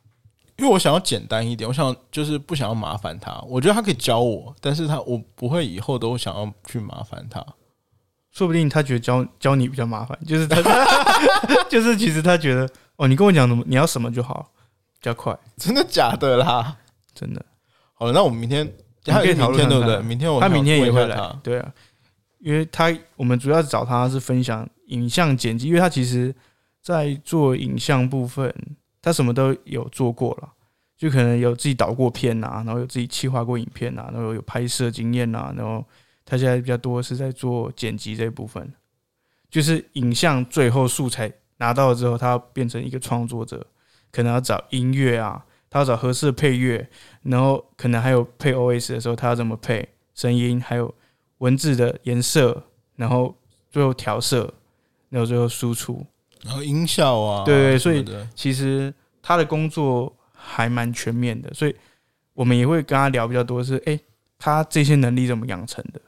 [0.57, 3.39] 因为我想要简单一点，我想就是不想要麻烦他。
[3.47, 7.41] 我觉得他可以教我，但是他我不会以后都想要去麻烦他。
[8.39, 10.61] 说不定他觉得教教你比较麻烦，就是他
[11.67, 14.49] 就是其实他觉得哦，你跟我讲什么，你要什么就好，
[14.93, 16.77] 比较快，真的假的啦？
[17.13, 17.45] 真的。
[17.95, 18.65] 好了，那我们明天
[19.07, 20.01] 我们可以还有明天对不对？
[20.03, 21.69] 明天我他明天也会来对啊，
[22.39, 26.33] 因为他我们主要找他是分享影像剪辑，因为他其实
[26.81, 28.55] 在做影像部分，
[29.01, 30.49] 他什么都有做过了，
[30.97, 35.85] 就可能有自己导过片啊，然后有自己企划过影片啊，然后有拍摄经验啊，然后
[36.29, 38.71] 他现在比较多是在做剪辑这一部分，
[39.49, 43.65] 就是影像最后素材拿到了之后，他要变成一个创作者，
[44.11, 46.87] 可能要找音乐啊，他要找合适的配乐，
[47.23, 50.93] 然后可能还有配 OS 的时候，他要怎么配声音，还有
[51.39, 52.63] 文字的颜色，
[52.95, 53.35] 然后
[53.71, 54.53] 最后调色，
[55.09, 56.05] 然后最后输出。
[56.43, 61.75] 然后音效啊，对对所以其实他的工作还蛮全面的，所以
[62.33, 63.99] 我们也会跟他聊比较多是，诶，
[64.37, 65.99] 他这些能力怎么养成的？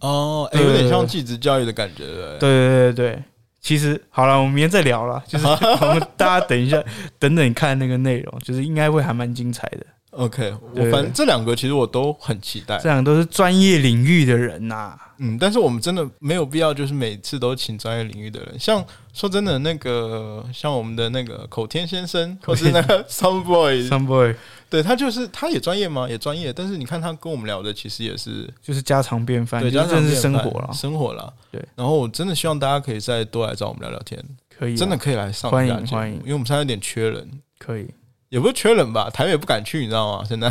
[0.00, 2.38] 哦，有点像继职教育的感觉，对对？
[2.38, 3.22] 对对对对，
[3.60, 6.82] 其实好了，我们明天再聊了，就是我们大家等一下，
[7.18, 9.86] 等等看那个内容，就是应该会还蛮精彩的。
[10.16, 12.78] OK，我反正这两个其实我都很期待。
[12.78, 18.58] 这，两个都是专业领域的人呐、嗯，但是我们真的没有必要，就是每次都请专业领域的人。
[18.58, 24.34] 像说真的，那个像我们的那个口天先生，或是那个 Some Boy，Some boy
[24.68, 26.08] 对他就是他也专业吗？
[26.08, 31.32] 也专业，但是你看他跟我们聊的，其实也是就是家常便饭，对，就是家常真的是生活了，生活了。
[31.52, 34.18] 对，然后我真的希望大家可以再多来找我们聊聊天，
[34.58, 36.16] 可以啊，真的可以来上欢迎欢迎。
[36.20, 37.86] 因为我们现在有点缺人，可以。
[38.28, 40.24] 也不是缺人吧，台北不敢去，你知道吗？
[40.28, 40.50] 现在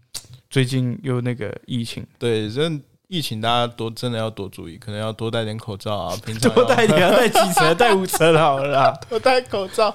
[0.50, 9.00] 最近又那个疫情，对，真的疫情大家多真的要多注意，可能要多戴点口罩啊， 平常多戴点，要带几层，戴五层好了啦。
[9.08, 9.94] 多戴口罩。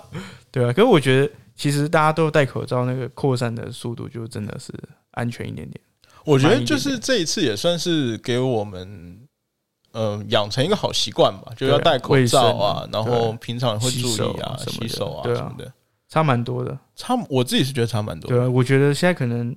[0.52, 4.74] 对啊，可是我觉得其实大家都戴口罩，那个扩散的速度就真的是
[5.12, 5.80] 安全一点点。
[6.26, 9.20] 我觉得就是这一次也算是给我们。
[9.94, 15.74] 嗯，养成一个好习惯吧，就要戴口罩啊，然后平常也会注意啊，洗手啊啊什么的。
[16.10, 16.78] 差蛮多的。
[16.96, 18.36] 差，我自己是觉得差蛮多的。
[18.36, 19.56] 对啊，我觉得现在可能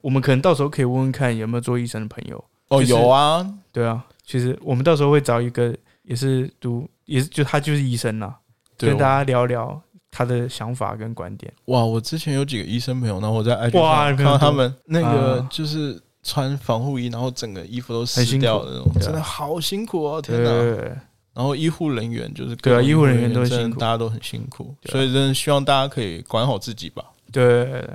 [0.00, 2.44] 我们可能到时候可以问问看有没有做医生的朋友。
[2.68, 8.34] 哦，就是有啊，对啊，其实我们到时候会找一个也是读，也是就他就是医生啦，
[8.78, 11.52] 跟大家聊聊他的想法跟观点。
[11.66, 20.22] 哇，我之前有几个医生朋友，然后我在 IG 上看到他们那个啊就是穿防护衣，然后整个衣服都很湿掉的那种，真的好辛苦哦！
[20.22, 21.02] 天对哪！
[21.34, 27.04] 然后医护人员就是对啊医护人员都辛苦大家都很辛苦，啊所以真的希望大家可以管好自己吧。
[27.30, 27.88] 对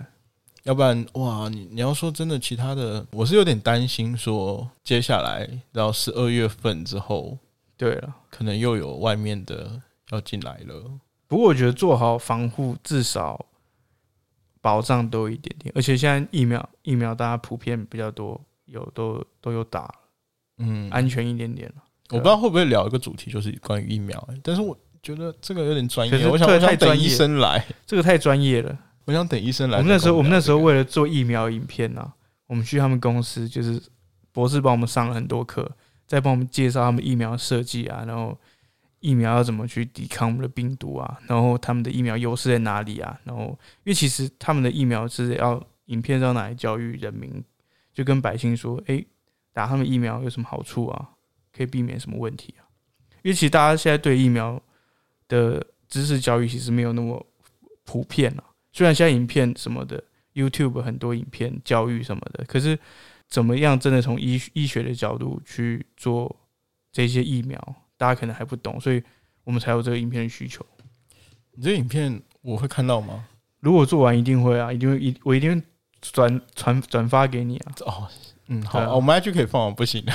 [0.63, 7.37] 要不然哇，你你要说真的，其他的我是有点担心，说接下来到十二月份之后，
[7.77, 8.13] 对了。
[8.29, 10.83] 可能又有外面的要进来了。
[11.25, 13.45] 不过我觉得做好防护，至少
[14.59, 15.71] 保障多一点点。
[15.75, 19.93] 而且现在疫苗疫苗大家普遍比较多，有都都有打，
[20.57, 21.83] 嗯，安全一点点了。
[22.09, 28.77] 我不知道会不会聊一个主题，就是关于疫苗、欸但是我觉得这个有点专业，我想我想等太专业医生来，这个太专业了。
[29.05, 29.83] 我想等医生来我。
[29.83, 32.13] 们那时候我们那时候为了做疫苗影片呢、
[32.47, 33.81] 我们去他们公司，就是
[34.33, 35.71] 博士帮我们上了很多课，
[36.05, 38.37] 再帮我们介绍他们疫苗设计啊，然后
[38.99, 43.43] 疫苗要怎么去抵抗我们的病毒啊，然后他们的疫苗优势在哪里啊，然后
[43.83, 47.41] 因为其实他们的疫苗是要影片是要拿来教育人民，
[47.93, 49.05] 就跟百姓说，诶，
[49.53, 51.09] 打他们疫苗有什么好处啊，
[51.57, 52.61] 可以避免什么问题啊？
[53.23, 54.61] 因为其实大家现在对疫苗
[55.27, 57.25] 的知识教育其实没有那么
[57.83, 58.43] 普遍啊。
[58.71, 60.01] 虽然现在影片什么的
[60.33, 62.77] ，YouTube 很多影片教育什么的，可是
[63.27, 66.33] 怎么样真的从医医学的角度去做
[66.91, 67.59] 这些疫苗，
[67.97, 69.01] 大家可能还不懂，所以
[69.43, 70.65] 我们才有这个影片的需求。
[71.53, 73.25] 你这影片我会看到吗？
[73.59, 75.65] 如果做完一定会啊，一定会一我一定会
[75.99, 77.73] 转传转发给你啊。
[77.87, 78.07] 哦，
[78.45, 79.75] 嗯，好，我们 IG 可以放吗？
[79.75, 80.05] 不行，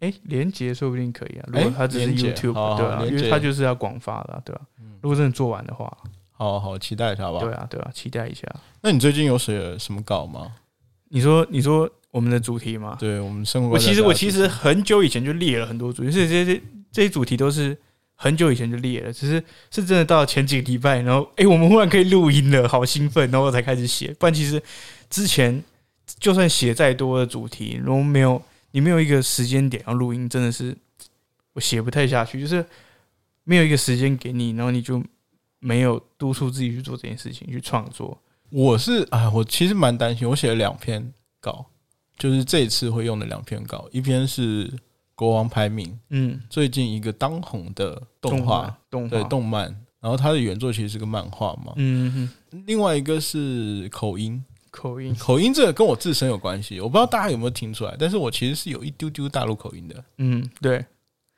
[0.00, 1.44] 哎、连接说不定可以啊。
[1.46, 4.62] 如果它只是 YouTube，、对啊，因为它就是要广发的、啊，对吧、
[5.00, 5.96] 如果真的做完的话，
[6.32, 7.38] 好好期待一下吧。
[7.38, 8.42] 对啊，对啊，期待一下。
[8.82, 10.52] 那你最近有写什么稿吗？
[11.10, 12.96] 你说，你说我们的主题吗？
[12.98, 17.76] 对我们生活我其实我其实很久以前就列了很多主题，所以这些这些主题都是
[18.14, 24.14] 很久以前就列了，只是是真的到前几个礼拜，然后哎、诶我们忽然可以录音了，好兴奋，然后我才开始写。
[24.18, 24.62] 不然其实
[25.10, 25.62] 之前
[26.18, 28.40] 就算写再多的主题，如果没有
[28.72, 30.76] 你没有一个时间点要录音，真的是
[31.52, 32.64] 我写不太下去，就是
[33.44, 35.02] 没有一个时间给你，然后你就
[35.58, 38.16] 没有督促自己去做这件事情，去创作。
[38.50, 41.66] 我是啊，我其实蛮担心，我写了两篇稿，
[42.18, 44.72] 就是这一次会用的两篇稿，一篇是
[45.14, 49.66] 国王排名嗯，最近一个当红的动画，动，对动漫，
[50.00, 60.04] 然后它的原作其实是个漫画嘛，嗯哼，另外一个是口音，口音，口音这个跟我自身有关系，我不知道大家有没有听出来，但是我其实是有一丢丢大陆口音的。
[60.18, 60.84] 嗯，对，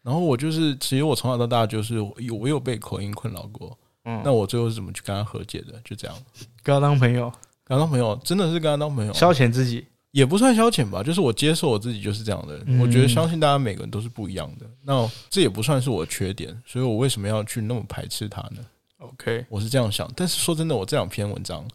[0.03, 3.77] 然后我就是，其实我从小到大就是有我有被口音困扰过。
[4.05, 5.81] 嗯，那我最后是怎么去跟他和解的？
[5.85, 6.17] 就这样，
[6.63, 7.31] 跟他当朋友，
[7.65, 9.87] 跟他当朋友，真的是跟他当朋友，消遣自己。
[10.11, 12.65] 也不算消遣吧，就是我接受我自己就是这样的人。
[12.67, 18.59] 嗯我觉得相信大家每个人都是不一样的，那这也不算是我的缺点，所以我为什么要去那么排斥他呢
[18.99, 20.07] ？OK，我是这样想。
[20.15, 21.67] 但是说真的，我这两篇文章，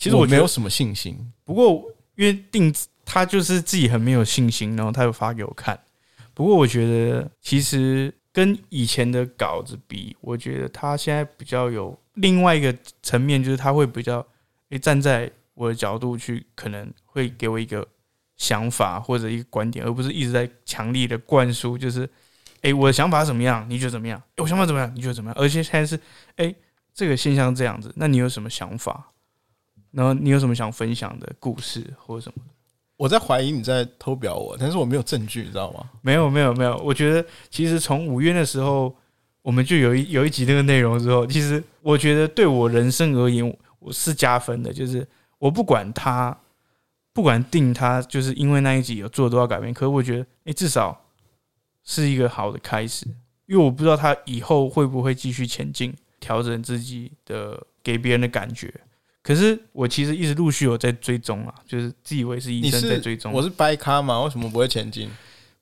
[0.00, 1.16] 其实我我没有什么信心。
[1.44, 1.84] 不过
[2.16, 5.78] 因为定他就是自己很没有信心，然后他又发给我看。
[6.32, 14.26] 不过我觉得其实跟以前的稿子比，我觉得他现在比较有另外一个层面，就是他会比较
[14.70, 17.86] 诶站在我的角度去，可能会给我一个
[18.38, 22.08] 想法或者一个观点，而不是一直在强力的灌输，就是
[22.62, 24.18] 诶我的想法怎么样，你觉得怎么样？
[24.36, 25.36] 诶我想法怎么样，你觉得怎么样？
[25.38, 26.00] 而且现在是
[26.36, 26.54] 诶
[26.94, 29.12] 这个现象这样子，那你有什么想法？
[29.90, 32.42] 然后你有什么想分享的故事或者什么？
[32.96, 35.90] 我在怀疑你在偷表我，但是我没有证据，你知道吗？
[36.02, 38.94] 没有没有没有，我觉得其实从五月的时候，
[39.40, 44.70] 我们就有一有一集那个内容之后，其实我觉得对我人生而言，我是加分的。
[44.70, 45.06] 就是
[45.38, 46.38] 我不管他，
[47.14, 51.06] 不管定他，就是因为那一集有做多少改变，可是我觉得，哎、至少
[51.82, 53.06] 是一个好的开始。
[53.46, 58.72] 因为我不知道他以后会不会继续前进，调整自己的给别人的感觉。
[59.22, 63.32] 可是我其实一直陆续有在追踪啊，就是自以为是医生在追踪。
[63.32, 64.22] 我是掰咖嘛？
[64.22, 65.10] 为什么不会前进？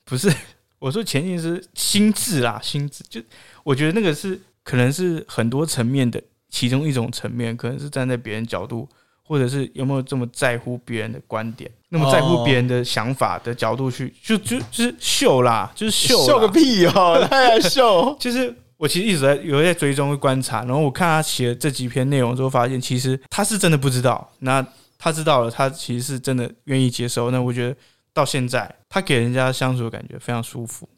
[0.04, 0.32] 不是，
[0.78, 3.20] 我说前进是心智啦，心智就
[3.64, 8.88] 我觉得那个是可能是很多层面的其中一种层面，可能是站在别人角度，
[9.22, 17.26] 或者是有没有这么在乎别人的观点，那么在乎别人的想法的角度去，就就就是秀啦，就是秀秀个屁哦！
[17.28, 24.32] 他还秀， 就是我其实一直在有在追踪、观察，然后我看他写的这几篇内容之后，发现其实他是真的不知道。
[24.38, 24.64] 那
[24.96, 27.30] 他知道了，他其实是真的愿意接受。
[27.30, 27.76] 那我觉得
[28.12, 30.88] 到现在，他给人家相处的感觉非常舒服，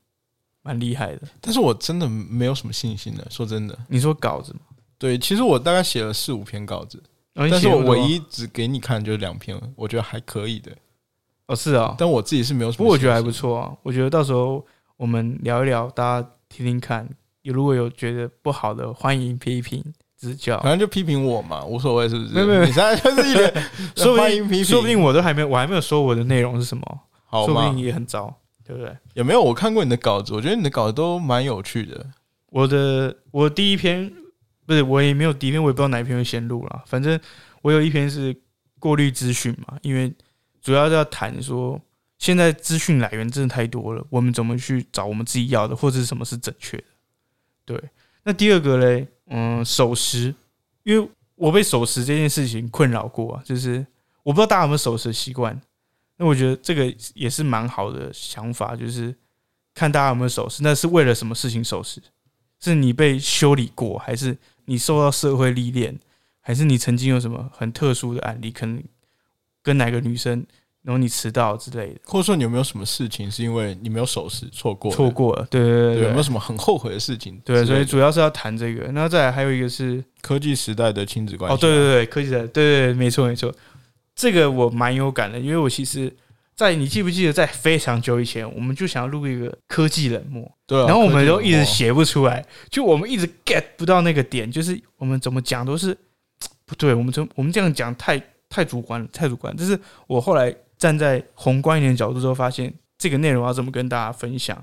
[0.62, 1.22] 蛮厉害的。
[1.40, 3.26] 但是我真的没有什么信心的。
[3.30, 4.60] 说真的，你说稿子吗？
[4.98, 7.02] 对，其实我大概写了四五篇稿子，
[7.34, 10.70] 哦但是我唯一只给你看就是两篇，我觉得还可以的。
[11.46, 13.30] 哦是啊、但我自己是没有什么，不过我觉得还不。
[13.30, 13.74] 错啊。
[13.82, 14.62] 我觉得到时候
[14.98, 17.08] 我们聊一聊，大家听听看。
[17.50, 19.84] 如果有觉得不好的，欢迎批评
[20.18, 20.70] 指教反。
[20.72, 22.34] 正就批评我嘛，无所谓，是不是？
[22.34, 23.52] 没有没有你现在就是一点
[23.96, 28.34] 说不定，欢迎批评，说不定我都还没有，我还没有说我的内容是什么，好嘛说不定，也很糟，
[28.64, 28.96] 对不对？
[29.14, 29.42] 有没有？
[29.42, 32.06] 我看过你的稿子，我觉得你的稿子都蛮有趣的。
[32.46, 34.12] 我的我第一篇
[34.66, 36.82] 不是我也没有第一篇，我也不知道哪一篇会先录了。
[36.86, 37.18] 反正
[37.62, 38.36] 我有一篇是
[38.78, 40.12] 过滤资讯嘛，因为
[40.60, 41.80] 主要是要谈说
[42.18, 46.84] 现在资讯来源真的太多了，我们怎么去找我们自己要的，或者是什么是正确的？
[47.70, 47.90] 对。
[48.24, 50.34] 那第二个嘞，嗯，守时，
[50.82, 53.86] 因为我被守时这件事情困扰过啊，就是
[54.22, 55.58] 我不知道大家有没有守时的习惯。
[56.16, 59.14] 那我觉得这个也是蛮好的想法，就是
[59.72, 62.02] 看大家有没有守时，那是为了什么事情守时？
[62.58, 65.98] 是你被修理过，还是你受到社会历练，
[66.40, 68.82] 还是你曾经有什么很特殊的案例，可能
[69.62, 70.44] 跟哪个女生，
[70.82, 74.90] 然后你迟到之类的，或者说你有没有什么事情是因为你没有守时错过？
[74.90, 77.40] 错过了，对对对，有没有什么很后悔的事情？
[77.44, 78.90] 对，所以主要是要谈这个。
[78.92, 81.54] 那再来还有一个是，科技时代的亲子关系。
[81.54, 83.52] 哦，对对对，科技的，对对对，没错没错，
[84.14, 86.14] 这个我蛮有感的，因为我其实。
[86.56, 95.96] 在你记不记得，在非常久以前，我们就想要录一个科技冷漠，对啊，然后我们都一直写不出来，就我们一直 get 不到那个点，就是我们怎么讲都是
[96.66, 99.54] 不对，我们从我们这样讲太太主观了，太主观。
[99.56, 104.56] 但是我后来站在宏观一点的角度之后，发现这个内容要怎么跟大家分享，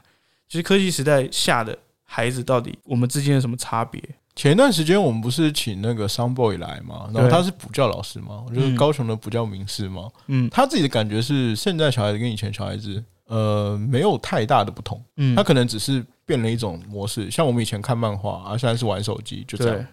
[0.49, 4.03] 就是科技时代下的孩子到底我们之间有什么差别？
[4.35, 10.09] 前一段时间我们不是请那个 Sun Boy 来嘛，然后他是补教老师嘛，就是嗯高雄的补教名师嘛。
[10.27, 10.47] 嗯。
[10.49, 15.35] 他自己的感觉是，现在小孩子跟以前小孩子，呃，没有太大的不同，嗯。
[15.35, 17.31] 他可能只是变了一种模式。
[17.31, 19.87] 像我们以前看漫画啊，现在是玩手机，就这样，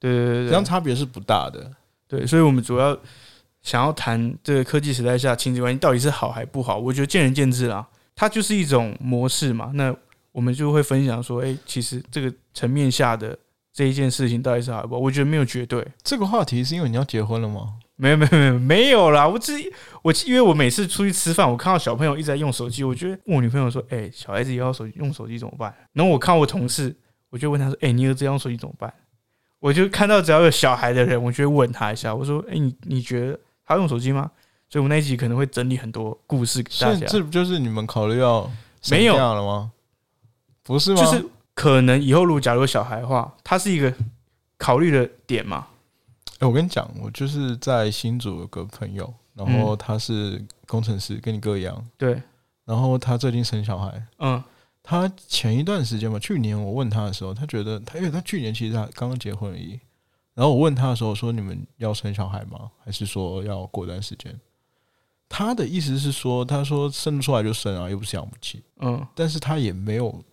[0.00, 0.46] 对对对。
[0.48, 1.70] 这样差别是不大的。
[2.08, 2.98] 对，所以我们主要
[3.62, 7.86] 想要谈这个科技时代下亲子关系到底是好还不好，我觉得见仁见智啦。
[8.14, 9.94] 它就是一种模式嘛，那
[10.32, 13.38] 我们就会分享说，哎、其实这个层面下的
[13.72, 15.00] 这一件事情到底是好还不好？
[15.00, 17.74] 我觉得没有绝对，这个话题是因为你要结婚了吗？
[17.96, 19.26] 没有没有没有没有啦。
[19.26, 19.52] 我只
[20.02, 25.74] 我因为我每次出去吃饭，我看到小朋友一直在用手机，我觉得问我女朋友说，哎、小孩子也要手机用手机怎么办？
[25.92, 26.94] 然后我看我同事，
[27.30, 28.92] 我就问他说，哎、你儿子要用手机怎么办？
[29.58, 34.30] 我就看到只要有小孩的人，我就问他一下，我说，哎、你你觉得他用手机吗？
[34.70, 38.50] 所以我们那一集可能会整理很多故事给大家，这这不就是你们考虑要
[38.90, 39.70] 没有了吗？
[40.62, 41.02] 不是吗？
[41.02, 43.92] 就是可能以后如果假如有小孩的话，他是一个
[44.56, 45.66] 考虑的点嘛。
[46.38, 52.22] 哎、我跟你讲，我就是在新组有个朋友，然后他是工程师，跟你哥一样，对，
[52.64, 54.02] 然后他最近生小孩。
[54.18, 54.42] 嗯
[54.82, 59.78] 他前一段时间嘛，去年我问他的时候，他觉得他因为他去年其实他刚刚结婚而已。
[60.38, 62.70] 然后我问他的时候说：“你们要生小孩吗？
[62.84, 64.32] 还是说要过段时间？”
[65.28, 70.24] 他的意思是说，他说生得出来就生啊，又不是养不起，嗯，但是他也没有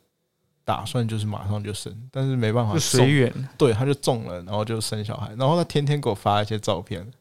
[0.64, 3.50] 打算就是马上就生，但是没办法就随，缘。
[3.58, 7.12] 对，他就中了，然后就生小孩，然后他天天给我发一些照片，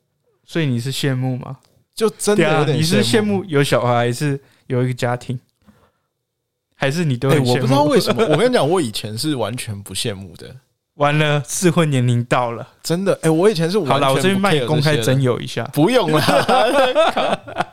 [0.45, 1.57] 所以你是羡慕吗？
[1.95, 3.43] 就真的你是羡慕。
[3.47, 5.41] 有小孩，还是有一个家庭，
[6.75, 7.53] 还是你都哎、很羡慕？
[7.55, 10.55] 我不知道为什么，我跟你讲，我以前是完全不羡慕的，
[10.95, 12.67] 完了，适婚年龄到了。
[12.83, 13.19] 真的。
[13.23, 15.65] 哎、我以前是好了，我这边完全不帮你公开征友一下。
[15.73, 16.21] 不用了。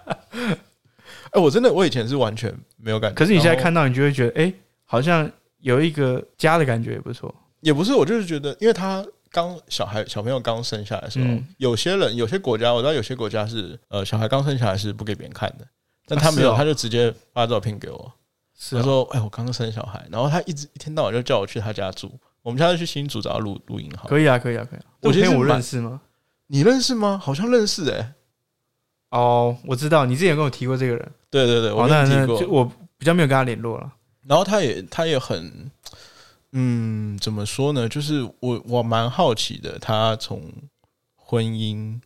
[1.31, 3.15] 哎、我真的，我以前是完全没有感觉。
[3.15, 4.53] 可是你现在看到，你就会觉得，哎、
[4.85, 5.29] 好像
[5.59, 7.33] 有一个家的感觉也不错。
[7.61, 15.65] 也不是，我就是觉得，因为他刚小孩小朋友刚生下来的时候，嗯有些人有些国家，我知道有些国家是呃小孩刚生下来是不给别人看的，
[16.07, 18.11] 但他没有，啊哦他就直接发照片给我，
[18.71, 24.07] 他说：“哎、我刚生小孩。”然后他一直一天到晚就叫我去他家住，我们下次去新竹找他录录音好。
[24.07, 24.85] 可以啊，可以啊，可以啊。
[25.01, 26.01] 我其实这个朋友我蛮认识吗？
[26.47, 27.19] 你认识吗？
[27.21, 28.13] 好像认识哎、
[29.11, 31.11] 哦，我知道，你之前有跟我提过这个人。
[31.29, 32.39] 对对对，我跟你提过。
[32.39, 33.91] 就我比较没有跟他联络了。
[34.27, 35.71] 然后他也他也很，
[36.51, 37.87] 嗯，怎么说呢？
[37.87, 40.41] 就是我我蛮好奇的，他从
[41.15, 41.99] 婚姻，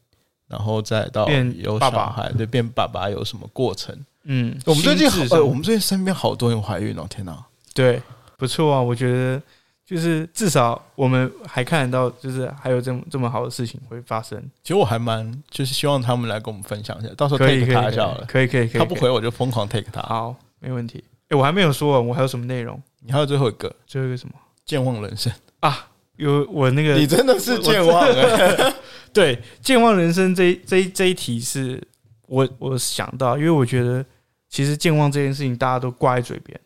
[0.47, 3.97] 然后再到变有爸爸小孩，对，变爸爸有什么过程？
[4.23, 7.45] 嗯，我们最近好我们最近身边好多人怀孕哦，天哪！
[7.73, 8.01] 对
[8.37, 9.41] 不错啊，我觉得
[9.85, 14.41] 就是至少我们还看得到，就是还有这么这么好的事情会发生。
[14.63, 18.23] 其实我还蛮就是希望他们来跟我们分享一下，到时候可以 take 可以可他一下好了。
[18.23, 20.01] 以可以可以可以，他不回我就疯狂 take 他。
[20.01, 21.03] 好，没问题。
[21.29, 22.81] 哎，我还没有说完，我还有什么内容？
[23.01, 24.33] 你还有最后一个最后一个什么
[24.65, 25.87] 健忘人生，啊？
[26.17, 28.73] 有我那个你真的是健忘哎！
[29.11, 31.85] 对健忘人生这一这一这一题是
[32.27, 34.05] 我我想到，因为我觉得
[34.47, 36.57] 其实健忘这件事情大家都挂在嘴边，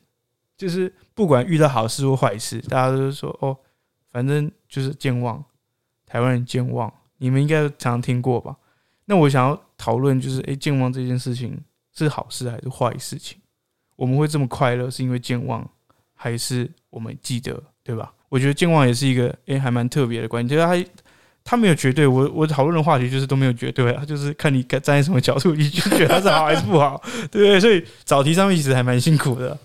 [0.55, 3.53] 就是不管遇到好事或坏事，大家都是说哦，
[4.09, 5.43] 反正就是健忘，
[6.05, 8.55] 台湾人健忘，你们应该常常听过吧？
[9.03, 11.59] 那我想要讨论就是，诶，健忘这件事情
[11.93, 13.37] 是好事还是坏事情？
[13.97, 15.69] 我们会这么快乐，是因为健忘，
[16.15, 18.13] 还是我们记得，对吧？
[18.29, 20.89] 我觉得健忘也是一个诶、还蛮特别的关系，就是他
[21.43, 27.59] 他没有绝对，我我讨论的话题就是都没有绝对啊，就是看你站在什么角度，你就觉得它是好还是不好，对不对？
[27.59, 29.59] 所以找题上面其实还蛮辛苦的，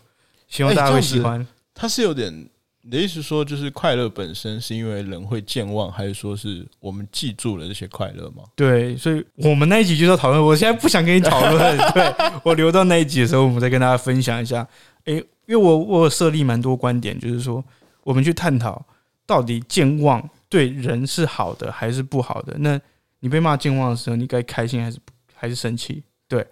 [0.55, 1.47] 希望大家会喜欢。
[1.75, 2.49] 它是有点。
[2.87, 8.43] 你的意思说，就是快乐本身是因为人会健忘，还是说是我们记住了这些快乐吗？
[8.55, 10.45] 对，所以我们那一集就是要讨论。
[10.45, 14.69] 我现在不想跟你讨论， 对我留到那一集的时候，我们再跟大家分享一下。
[15.07, 17.65] 诶，因为我我设立蛮多观点，就是说
[18.03, 18.85] 我们去探讨
[19.25, 22.55] 到底健忘对人是好的还是不好的。
[22.59, 22.79] 那
[23.21, 24.99] 你被骂健忘的时候，你该开心还是
[25.35, 26.05] 还是生气？
[26.29, 26.47] 对，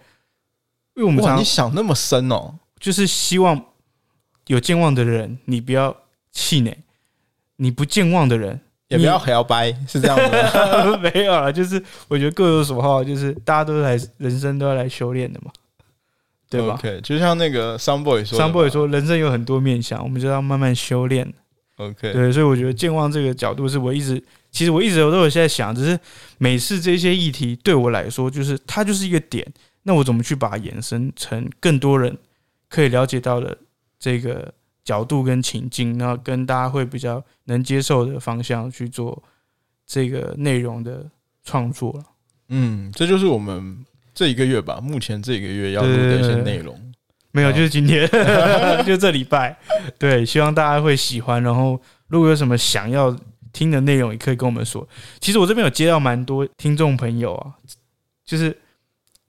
[0.95, 3.63] 因为我们常你想那么深哦，就是希望
[4.47, 5.95] 有健忘的人，你不要。
[6.35, 6.75] 气馁，
[7.57, 10.97] 你不健忘的人也不要很要掰，是这样吗。
[10.97, 15.51] 没有了，就是我觉得各有所好，就是大家都来人生都要来修炼的嘛，
[16.49, 21.31] 对吧？OK，就像那个 Sun Boy 说，Sun Boy 说，人生有很多面相，我们就要慢慢修炼。
[21.75, 24.19] OK，对，所以我觉得健忘这个角度是我一直，
[24.49, 25.99] 其实我一直我都有在想，只是
[26.39, 29.45] 每次这些议题对我来说，就是它就是一个点，
[29.83, 32.17] 那我怎么去把它延伸成更多人
[32.69, 33.55] 可以了解到的
[34.03, 34.53] 这个。
[34.85, 39.23] 角度跟情境，然后跟大家会比较能接受的方向去做
[39.87, 41.09] 这个内容的
[41.45, 42.03] 创作了。
[42.49, 43.77] 嗯，这就是我们
[44.13, 46.77] 这一个月吧，目前这一个月要录的一些内容。
[47.31, 48.05] 没有，就是今天，
[48.85, 49.57] 就这礼拜。
[49.97, 51.41] 对，希望大家会喜欢。
[51.41, 53.17] 然后，如果有什么想要
[53.53, 54.85] 听的内容，也可以跟我们说。
[55.21, 57.55] 其实我这边有接到蛮多听众朋友啊，
[58.25, 58.57] 就是。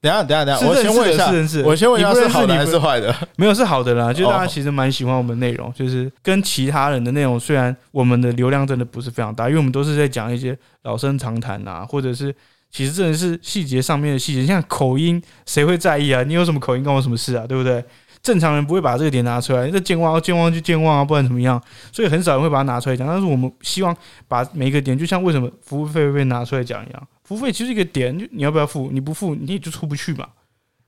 [0.05, 3.13] 等下，等下，等下，我先问一下，我先问一下是好的还是坏的？
[3.37, 12.33] 没有是好的啦，就大家其实蛮喜欢我们内容，就是跟其他人的内容，虽然我们的流量真的不是非常大，因为我们都是在讲一些老生常谈啊，或者是
[12.71, 16.21] 其实真的是细节上面的细节，像口音，谁会在意啊？
[16.23, 17.45] 你有什么口音，关我什么事啊？
[17.47, 17.83] 对不对？
[18.21, 21.61] 正常人不会把这个点拿出来，那健忘健忘就健忘啊，不然怎么样？
[21.91, 23.07] 所以很少人会把它拿出来讲。
[23.07, 23.95] 但是我们希望
[24.27, 27.07] 把每一个点，就像为什么服务费会被拿出来讲一样。
[27.25, 28.91] 付费其实一个点，就你要不要付？
[28.91, 30.29] 你不付，你也就出不去嘛，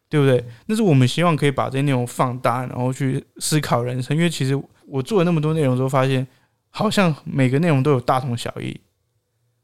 [0.07, 0.45] 对不对？
[0.67, 4.15] 那是我们希望可以把这些内容放大，然后去思考人生。
[4.15, 4.53] 因为其实
[4.85, 6.25] 我做了那么多内容之后，发现
[6.69, 8.79] 好像每个内容都有大同小异。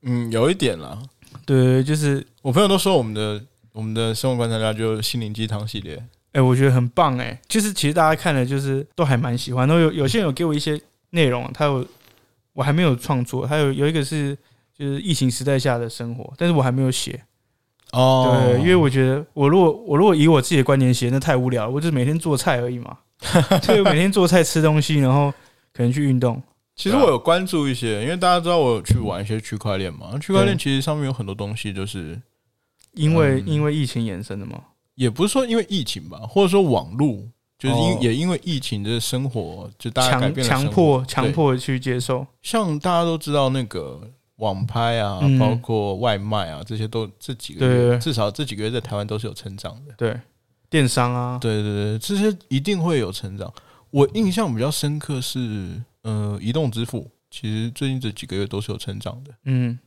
[0.02, 0.98] 嗯，有一点啦。
[1.46, 3.40] 对，就是我朋友都说我们的
[3.72, 6.04] 我们的生活观察家就心灵鸡汤系列。
[6.32, 7.40] 哎，我觉得很棒哎。
[7.48, 9.68] 就是其实大家看了，就是都还蛮喜欢。
[9.68, 11.86] 都有有些人有给我一些内容，他有
[12.54, 14.36] 我还没有创作，还有有一个是。
[14.78, 17.24] 就是疫情时代下的生活，但是我还没有写
[17.92, 18.42] 哦。
[18.48, 21.72] 对，因为我觉得我如果我如果以我自己的观点写，那太无聊了。
[21.72, 22.98] 我就是每天做菜而已嘛，
[23.62, 25.32] 就每天做菜吃东西，然后
[25.72, 26.42] 可能去运动。
[26.76, 30.18] 其实我有关注一些，因为大家知道我有去玩一些区块链嘛。
[30.20, 32.20] 区块链其实上面有很多东西，就是
[32.94, 34.60] 因为因为疫情延伸的嘛。
[34.96, 37.20] 也不是说因为疫情吧，或者说网络，
[37.60, 42.26] 就是因也因为疫情的生活，就大家强强迫强迫去接受。
[42.42, 44.02] 像大家都知道那个。
[44.44, 49.94] 网拍啊，包括外卖啊，这些都这几个月，至少这几个月在台湾都是有成长的。
[49.98, 50.20] 对，
[50.70, 53.52] 电商啊，对对对，这些一定会有成长。
[53.90, 59.32] 我印象比较深刻是，呃，移动支付，其实最近这几个月都是有成长的。
[59.46, 59.80] 嗯，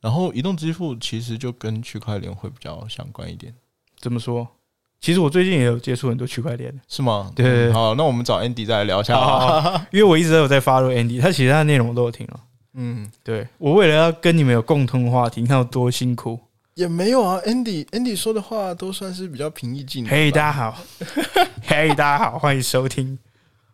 [0.00, 3.54] 然后移动支付其实就跟区块链会比较相关一点。
[4.00, 4.48] 怎么说？
[5.00, 7.30] 其实我最近也有接触很多区块链是吗？
[7.36, 12.40] 对，好，那我们找 Andy 再来聊一下，因为我一直都有在 follow Andy，他其他的内容我都有听了。
[12.80, 16.38] 嗯，对我为了要跟你们有共同话题，你看有多辛苦？
[16.74, 20.12] 也没有啊，Andy，Andy 说的话都算是比较平易近人。
[20.12, 20.78] 嘿， 大家好，
[21.64, 23.18] 嘿，大家好，欢迎收听。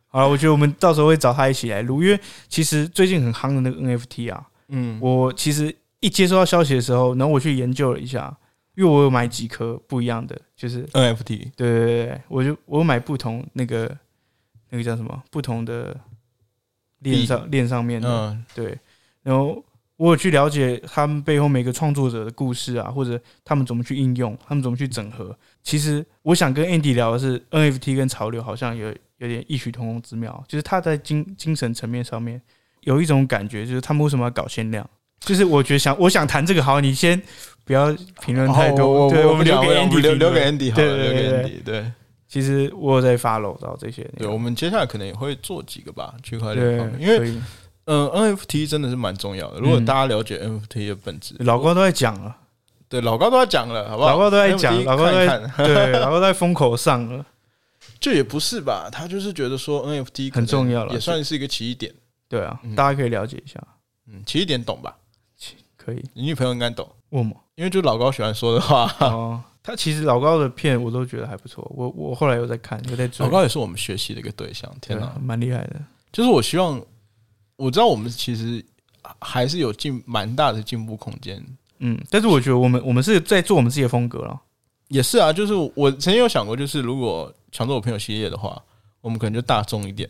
[0.07, 8.35] 好了，我觉得我们到时候会找他一起来录，因为其实最近很夯的那个 NFT 啊，嗯，我其实一接收到消息的时候，然后我去研究了一下，
[8.75, 13.95] 因为我有买几颗不一样的，就是 NFT，对对对，我就我买不同那个
[14.71, 15.95] 那个叫什么不同的
[17.01, 18.79] 链上链上面的，对。
[19.25, 19.61] 然后
[19.97, 25.37] 我有去了解他们背后每个创作者的故事啊，或者他们怎么去应用，他们怎么去整合。
[25.63, 32.43] 其实我想跟 Andy 聊的是 NFT 跟潮流好像有有点异曲同工之妙，就是他在精精神层面上面
[32.83, 34.89] 有一种感觉，就是他们为什么要搞限量？
[35.21, 37.23] 就是我觉得想我想谈这个，好，你先
[37.65, 41.63] 不要评论太多，对，我们留给 Andy，留留给 Andy，好，留给 Andy。
[41.65, 41.93] 对，
[42.29, 47.41] 其实我有在 follow 到这些，对，我们接下来可能也会做几个吧，区块链方面，因为。
[47.87, 49.61] 嗯，NFT 真的是蛮重要的。
[49.61, 52.35] 如果大家了解 NFT 的本质，老高都在讲了，
[52.89, 54.11] 对，老高都在讲了，好不好？
[54.11, 57.25] 老高都在讲，老高在对，老高在风口上了。
[58.01, 58.89] 这也不是吧？
[58.91, 61.93] 他就是觉得说 NFT 很重要了，也算是一个起点。
[62.29, 63.63] 对啊，大家可以了解一下。
[64.09, 64.97] 嗯，起点懂吧？
[65.77, 66.89] 可以，你女朋友应该懂。
[67.11, 67.37] 为什么？
[67.57, 68.91] 因为就老高喜欢说的话。
[69.01, 71.71] 哦，他其实老高的片我都觉得还不错。
[71.75, 73.25] 我我后来又在看，有在追。
[73.25, 74.71] 老高也是我们学习的一个对象。
[74.81, 75.77] 天哪，蛮厉害的。
[76.11, 76.83] 就是我希望。
[77.57, 78.65] 我知道我们其实
[79.21, 81.45] 还是有进蛮大的进步空间。
[81.79, 84.41] 嗯，但是我觉得我们我们是在做我们自己的风格了。
[84.89, 88.63] 也是啊，就是我曾经有想过，就是如果抢走我朋友系列的话，
[89.01, 90.09] 我们可能就大众一点，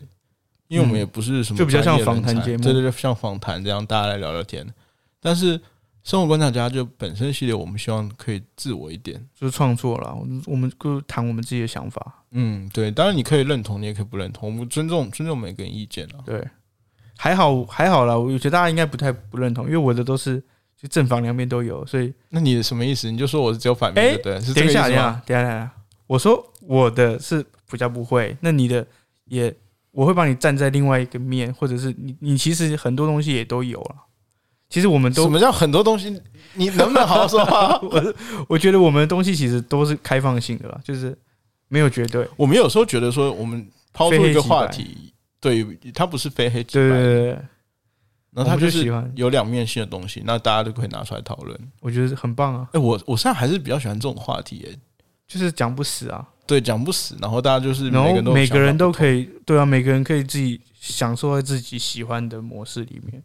[0.67, 4.65] 因为我们也不是什么就比较像访谈节目对对对，像访谈这样大家来聊聊天。
[5.19, 5.59] 但是
[6.03, 9.19] 生活观察家就本身系列，我们希望可以自我一点。
[9.33, 12.23] 就是创作了，我们我们就谈我们自己的想法。
[12.31, 16.15] 嗯，对，当然你可以认同，你也可以不认同，我们尊重尊重每个人意见了。
[16.25, 16.47] 对，
[17.17, 20.41] 还好还好啦，我觉得大家应该不太不认同，因为我的都是
[20.79, 23.09] 就正反两面都有，所以那你什么意思？
[23.11, 25.71] 你就说我是只有反面，的对等一下，个意思吗等一下，等一下，等一下，
[26.07, 28.85] 我说我的是比较不会，那你的
[29.25, 29.53] 也
[29.91, 33.95] 我会帮你站在另外一个面，或者是你你其实很多东西也都有了。
[34.67, 36.19] 其实我们都，什么叫很多东西？
[36.55, 37.79] 你能不能好好说话？
[38.49, 41.17] 我觉得我们的东西其实都是开放性的啦，就是
[41.67, 42.27] 没有绝对。
[42.35, 45.13] 我们有时候觉得说，我们抛出一个话题，
[45.53, 47.39] 对，它不是非黑即白，对对对对，
[48.31, 51.59] 然后它我就就是有两面性的东西，那大家都可以拿出来讨论。
[51.81, 54.75] 我觉得很棒啊，哎、我我现在还是比较喜欢这种话题、哎，
[55.27, 63.23] 就是讲不死啊，对，讲不死，然后大家就是每个人都，可以，对啊，每个人可以自己享受在自己喜欢的模式里面，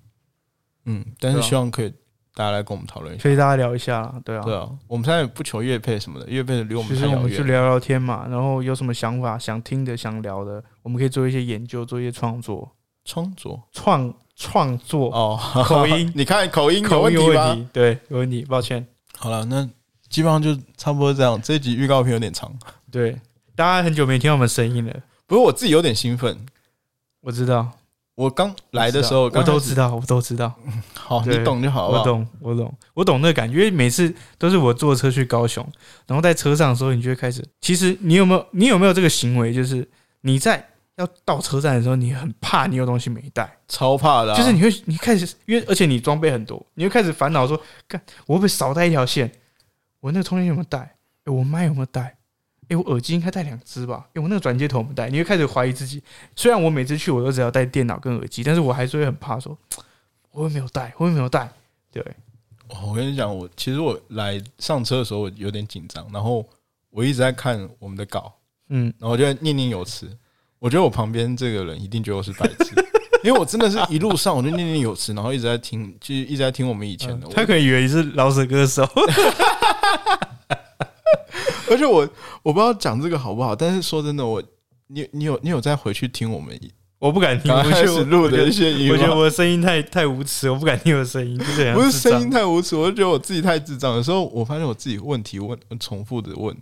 [0.84, 1.92] 嗯，但是希望可以
[2.40, 3.22] 大家来跟我们讨论一下。
[3.22, 7.44] 可以大家聊一下啦，对啊，对啊，我们现在也不求乐配什么的，乐配的离我们其实我们去。
[7.44, 12.66] 聊聊天嘛，然后有什么想法、想听的、想聊的，我们可以做一些研究，做一些创作、
[13.04, 15.10] 创作创创作。
[15.10, 17.24] 哦，口音 你看口音有口问题吧？
[17.24, 18.86] 音有问题，对，有问题，抱歉。
[19.18, 19.68] 好了，那
[20.08, 21.38] 基本上就差不多这样。
[21.42, 22.50] 这一集预告片有点长，
[22.90, 23.14] 对，
[23.54, 26.38] 大家很久没听到我们声音了，不过我自己有点兴奋。
[27.20, 27.70] 我知道，
[28.14, 30.52] 我刚来的时候，我都知道，我都知道，
[30.94, 31.88] 好，你懂就好？
[31.88, 35.66] 我懂，我懂，我懂那个感觉，因为每次都是我坐车去高雄，
[36.06, 39.88] 然后在车上的时候，你就会开始，其实你有没有，你有没有这个行为，就是
[40.20, 43.56] 你在要到车站的时候，你很怕你有东西没带。
[43.68, 47.58] 超怕的啊、就是你会，你开始，因为而且你装备很多，你会开始烦恼说，
[47.88, 49.30] 干，我会不会少带一条线？
[50.00, 50.96] 我那个充电线有没有带？
[51.24, 52.16] 诶我麦有没有带？
[52.70, 54.06] 诶我耳机应该带两只吧？
[54.14, 55.08] 诶我那个转接头有没有带？
[55.08, 56.02] 你会开始怀疑自己。
[56.34, 59.56] 虽然我每次去我都只要带电脑跟耳机，但是我还是会很怕说，
[60.30, 61.50] 我会没有带，会不会没有带？
[61.92, 62.00] 对，
[62.68, 66.48] 哦我跟你讲，我其实我来上车的时候，我有点紧张，然后
[66.90, 68.32] 我一直在看我们的稿，
[68.68, 70.08] 嗯，然后我就在念念有词。
[70.60, 72.74] 我觉得我旁边这个人一定觉得我是白痴，
[73.24, 77.26] 因为我真的是一路上我就念念有词，然后一直在听，就是一直在听我们以前的。
[77.34, 78.86] 他可能以为你是老舍歌手。
[81.70, 82.06] 而且我
[82.42, 84.42] 我不知道讲这个好不好，但是说真的，我
[84.88, 86.58] 你你有你有再回去听我们
[86.98, 88.92] 我不敢听，我刚开觉得我始录的一些音吗？
[88.92, 93.96] 我觉得我的声音太太无耻，我不敢听我的声音，就这样不是声音太无耻，我就觉得我自己太智障。
[93.96, 96.54] 有时候我发现我自己问题问重复的问，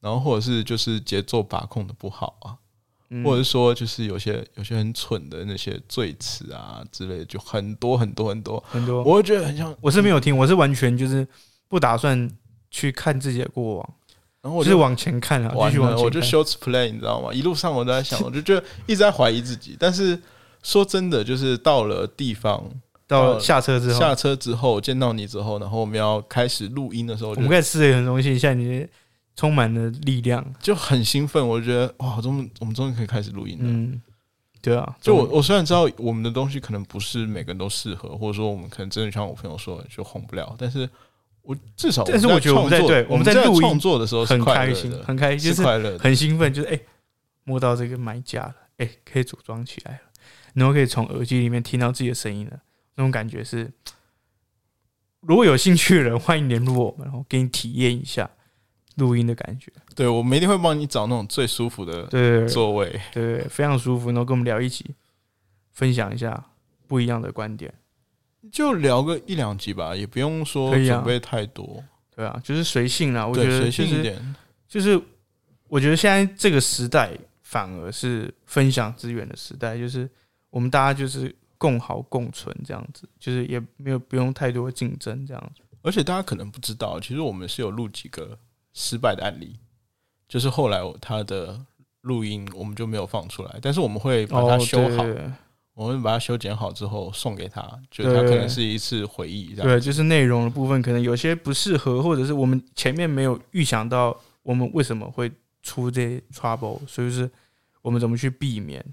[0.00, 2.56] 然后或者是就是节奏把控的不好啊，
[3.10, 9.02] 嗯或者是说就是有些有些很蠢的那些罪词啊之类的，就很多很多很多，很多。
[9.02, 9.74] 我会觉得很像。
[9.82, 11.28] 我是没有听，我是完全就是
[11.68, 12.30] 不打算
[12.70, 13.94] 去看自己的过往，
[14.48, 16.04] 然后我就就是往前看了，继续往前看。
[16.04, 17.30] 我就 short play，你知道吗？
[17.34, 19.76] 一路上我都在想， 我就觉得一直在怀疑自己。
[19.78, 20.18] 但是
[20.62, 22.64] 说真的，就是到了地方，
[23.06, 28.86] 到下车之后，下车之后见到你之后，然后我们要开始录音的时候，我们开始吃了很多东西，现在你
[29.36, 30.42] 充满了力量。
[30.58, 31.46] 就很兴奋。
[31.46, 33.64] 我觉得哇，终于我们终于可以开始录音了。
[33.64, 34.00] 嗯，
[34.62, 40.88] 对啊，就我我虽然知道我们的东西可能不是每个人都适合，或者说我们可能真的像我朋友说的就红不了，但是
[41.48, 45.96] 我至少但是我觉得我们在对我们在在录音创作的时候很开心，很开心，就是是快乐。
[45.96, 46.78] 很兴奋，就是哎、
[47.44, 50.00] 摸到这个买家了，哎、可以组装起来了，
[50.52, 52.60] 然后可以从耳机里面听到自己的声音了，
[52.96, 53.72] 那种感觉是，
[55.20, 58.28] 如果有兴趣的人，欢迎联络我们，然后给你体验一下
[58.96, 59.72] 录音的感觉。
[59.94, 63.00] 对我们一定会帮你找那种最舒服的座位。
[63.10, 64.84] 对，非常舒服，然后跟我们聊一起，
[65.72, 66.44] 分享一下
[66.86, 67.72] 不一样的观点。
[68.52, 71.82] 就聊个一两集吧，也不用说可以啊准备太多，
[72.14, 73.26] 对啊，就是随性啦。
[73.26, 74.36] 我对，觉得随就是性一点。
[74.68, 75.00] 就是，
[75.66, 77.10] 我觉得现在这个时代
[77.42, 80.08] 反而是分享资源的时代，就是
[80.50, 85.62] 我们大家就是共好共存这样子，就是也没有不用太多竞争这样子。
[85.82, 88.38] 而且大家可能不知道，其实我们是有录几个
[88.74, 89.58] 失败的案例，
[90.28, 91.58] 就是后来我他的
[92.02, 95.32] 录音我们就没有放出来，但是我们会把它修好，哦对对
[95.78, 99.62] 我们把它修剪好之后送给他，就他可能是一次回忆这样。
[99.62, 105.30] 对，就是内容的部分可能有些不适合，或者是我们前面没有预想到我们为什么会
[105.62, 107.30] 出这些 trouble，所以是
[107.80, 108.84] 我们怎么去避免、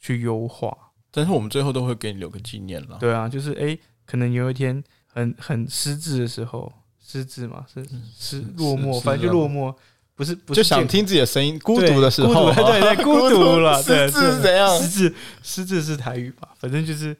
[0.00, 0.76] 去优化。
[1.12, 2.98] 但是我们最后都会给你留个纪念了。
[2.98, 7.86] 对啊，就是诶，可能有一天很很失智的时候，失智嘛，是
[8.18, 9.72] 失落寞，反正就落寞，
[10.18, 12.52] 不是不是就想听自己的声音，孤独的时候。
[12.52, 14.76] 对 对，孤独了， 对，失智是怎样？
[14.76, 15.14] 失智
[15.44, 16.48] 失智是台语吧？
[16.58, 17.16] 反正就是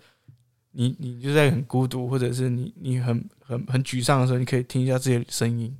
[0.72, 5.72] 你你就在很孤独，或者是你你很很很沮丧的时候，你可以听一下自己的声音，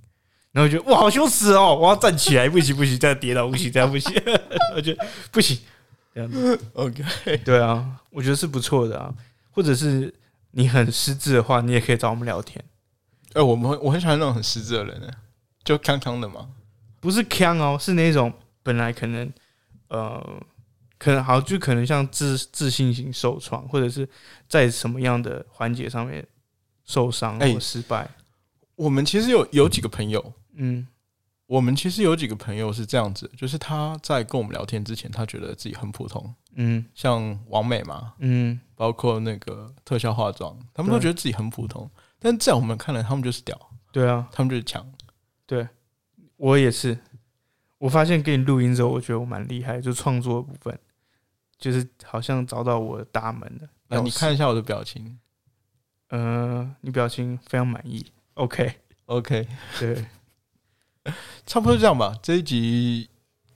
[0.53, 4.13] 然后觉得哇好羞耻哦，我要站起来，不行不行，这样跌倒不行，这样不行，
[4.77, 5.59] 我觉得不行，
[6.15, 6.57] 这样子。
[6.75, 7.03] OK，
[7.45, 9.13] 对啊，我觉得是不错的啊，
[9.51, 10.15] 或者是
[10.53, 12.65] 你很失智的话，你也可以找我们聊天，
[13.33, 15.09] 哎，我们我很喜欢那种很失智的人呢，
[15.65, 16.47] 就康康的嘛。
[17.01, 18.33] 不是腔哦，是那种
[18.63, 19.33] 本来可能
[19.89, 20.43] 呃，
[20.99, 24.09] 可能好就可能像自自信心受创，或者是
[24.49, 26.27] 在什么样的环节上面
[26.85, 28.09] 受伤哎或失败，
[28.77, 30.87] 我们其实有有几个朋友，嗯。
[31.47, 36.85] 我们其实有几个朋友是这样子，就是他在跟我们聊天之前，他觉得自己很普通，嗯。
[36.95, 43.59] 像王美嘛，嗯，包括那个特效化妆，他们都觉得自己很普通，但在我们看来，他们就是屌，
[43.91, 44.87] 对啊，他们就是强。
[46.39, 46.99] 我也是，
[47.77, 50.79] 我发现给你录音之后，我觉得我蛮厉害，就创作的部分，
[51.59, 53.69] 就是好像找到我的大门了。
[53.89, 55.19] 那你看一下我的表情。
[56.11, 59.47] 呃，你表情非常满意，OK，，OK，
[59.79, 60.07] 对，
[61.45, 62.17] 差不多这样吧。
[62.23, 63.07] 这一集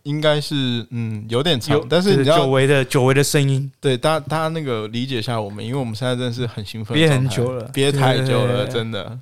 [0.02, 7.64] 应该是嗯有点长，但是久违的久违的声音，对大家大家那个理解一下我们，因为我们现在真的是很兴奋憋，很久了。
[7.72, 9.18] 憋太久了，真的。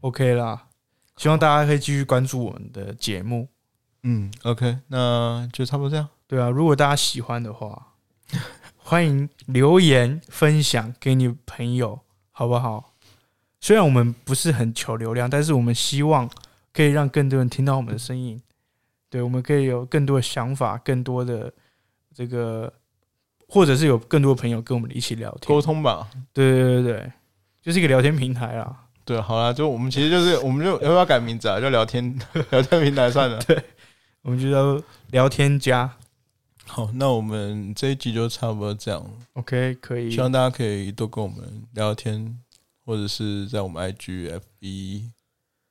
[0.00, 0.68] OK 啦，
[1.16, 3.48] 希望大家可以继续关注我们的节目。
[4.02, 6.08] 嗯，OK，那就差不多这样。
[6.26, 7.94] 对啊，如果大家喜欢的话，
[8.76, 12.00] 欢迎留言分享给你朋友，
[12.30, 12.92] 好不好？
[13.60, 16.28] 虽然我们不是很求流量，但是我们希望
[16.72, 18.38] 可以让更多人听到我们的声音。
[19.08, 21.50] 对，我们可以有更多的想法，更多的
[22.14, 22.70] 这个，
[23.48, 25.62] 或者是有更多的朋友跟我们一起聊天沟。
[25.62, 26.10] 通吧。
[26.34, 27.12] 对对对对，
[27.62, 28.83] 就是一个聊天平台啦。
[29.04, 31.60] 对，好啦，就我们其实就是，我们就要不要改名字啊？
[31.60, 32.18] 就聊天
[32.50, 33.38] 聊天平台算了。
[33.44, 33.62] 对
[34.22, 35.90] 我们就叫聊天家。
[36.66, 39.04] 好，那我们这一集就差不多这样。
[39.34, 40.20] OK，可以希。
[40.20, 41.38] 望大家可以多跟我们
[41.74, 42.38] 聊聊天，
[42.86, 45.10] 或者是在我们 IG、FB。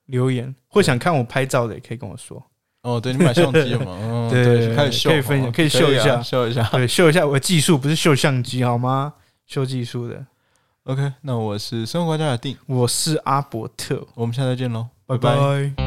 [0.05, 2.45] 留言，或想看我拍照的也可以跟我说。
[2.83, 3.97] 哦，对你买相机了吗？
[4.03, 6.63] 嗯，对对，开始秀，可以分享哦可以秀一啊下秀一下。
[6.69, 9.13] 对，秀一下我的技术，不是秀相机好吗？
[9.47, 10.23] 秀技术的。
[10.85, 15.82] OK，那我是生活家的定，我是阿伯特，我们下次再见喽，拜拜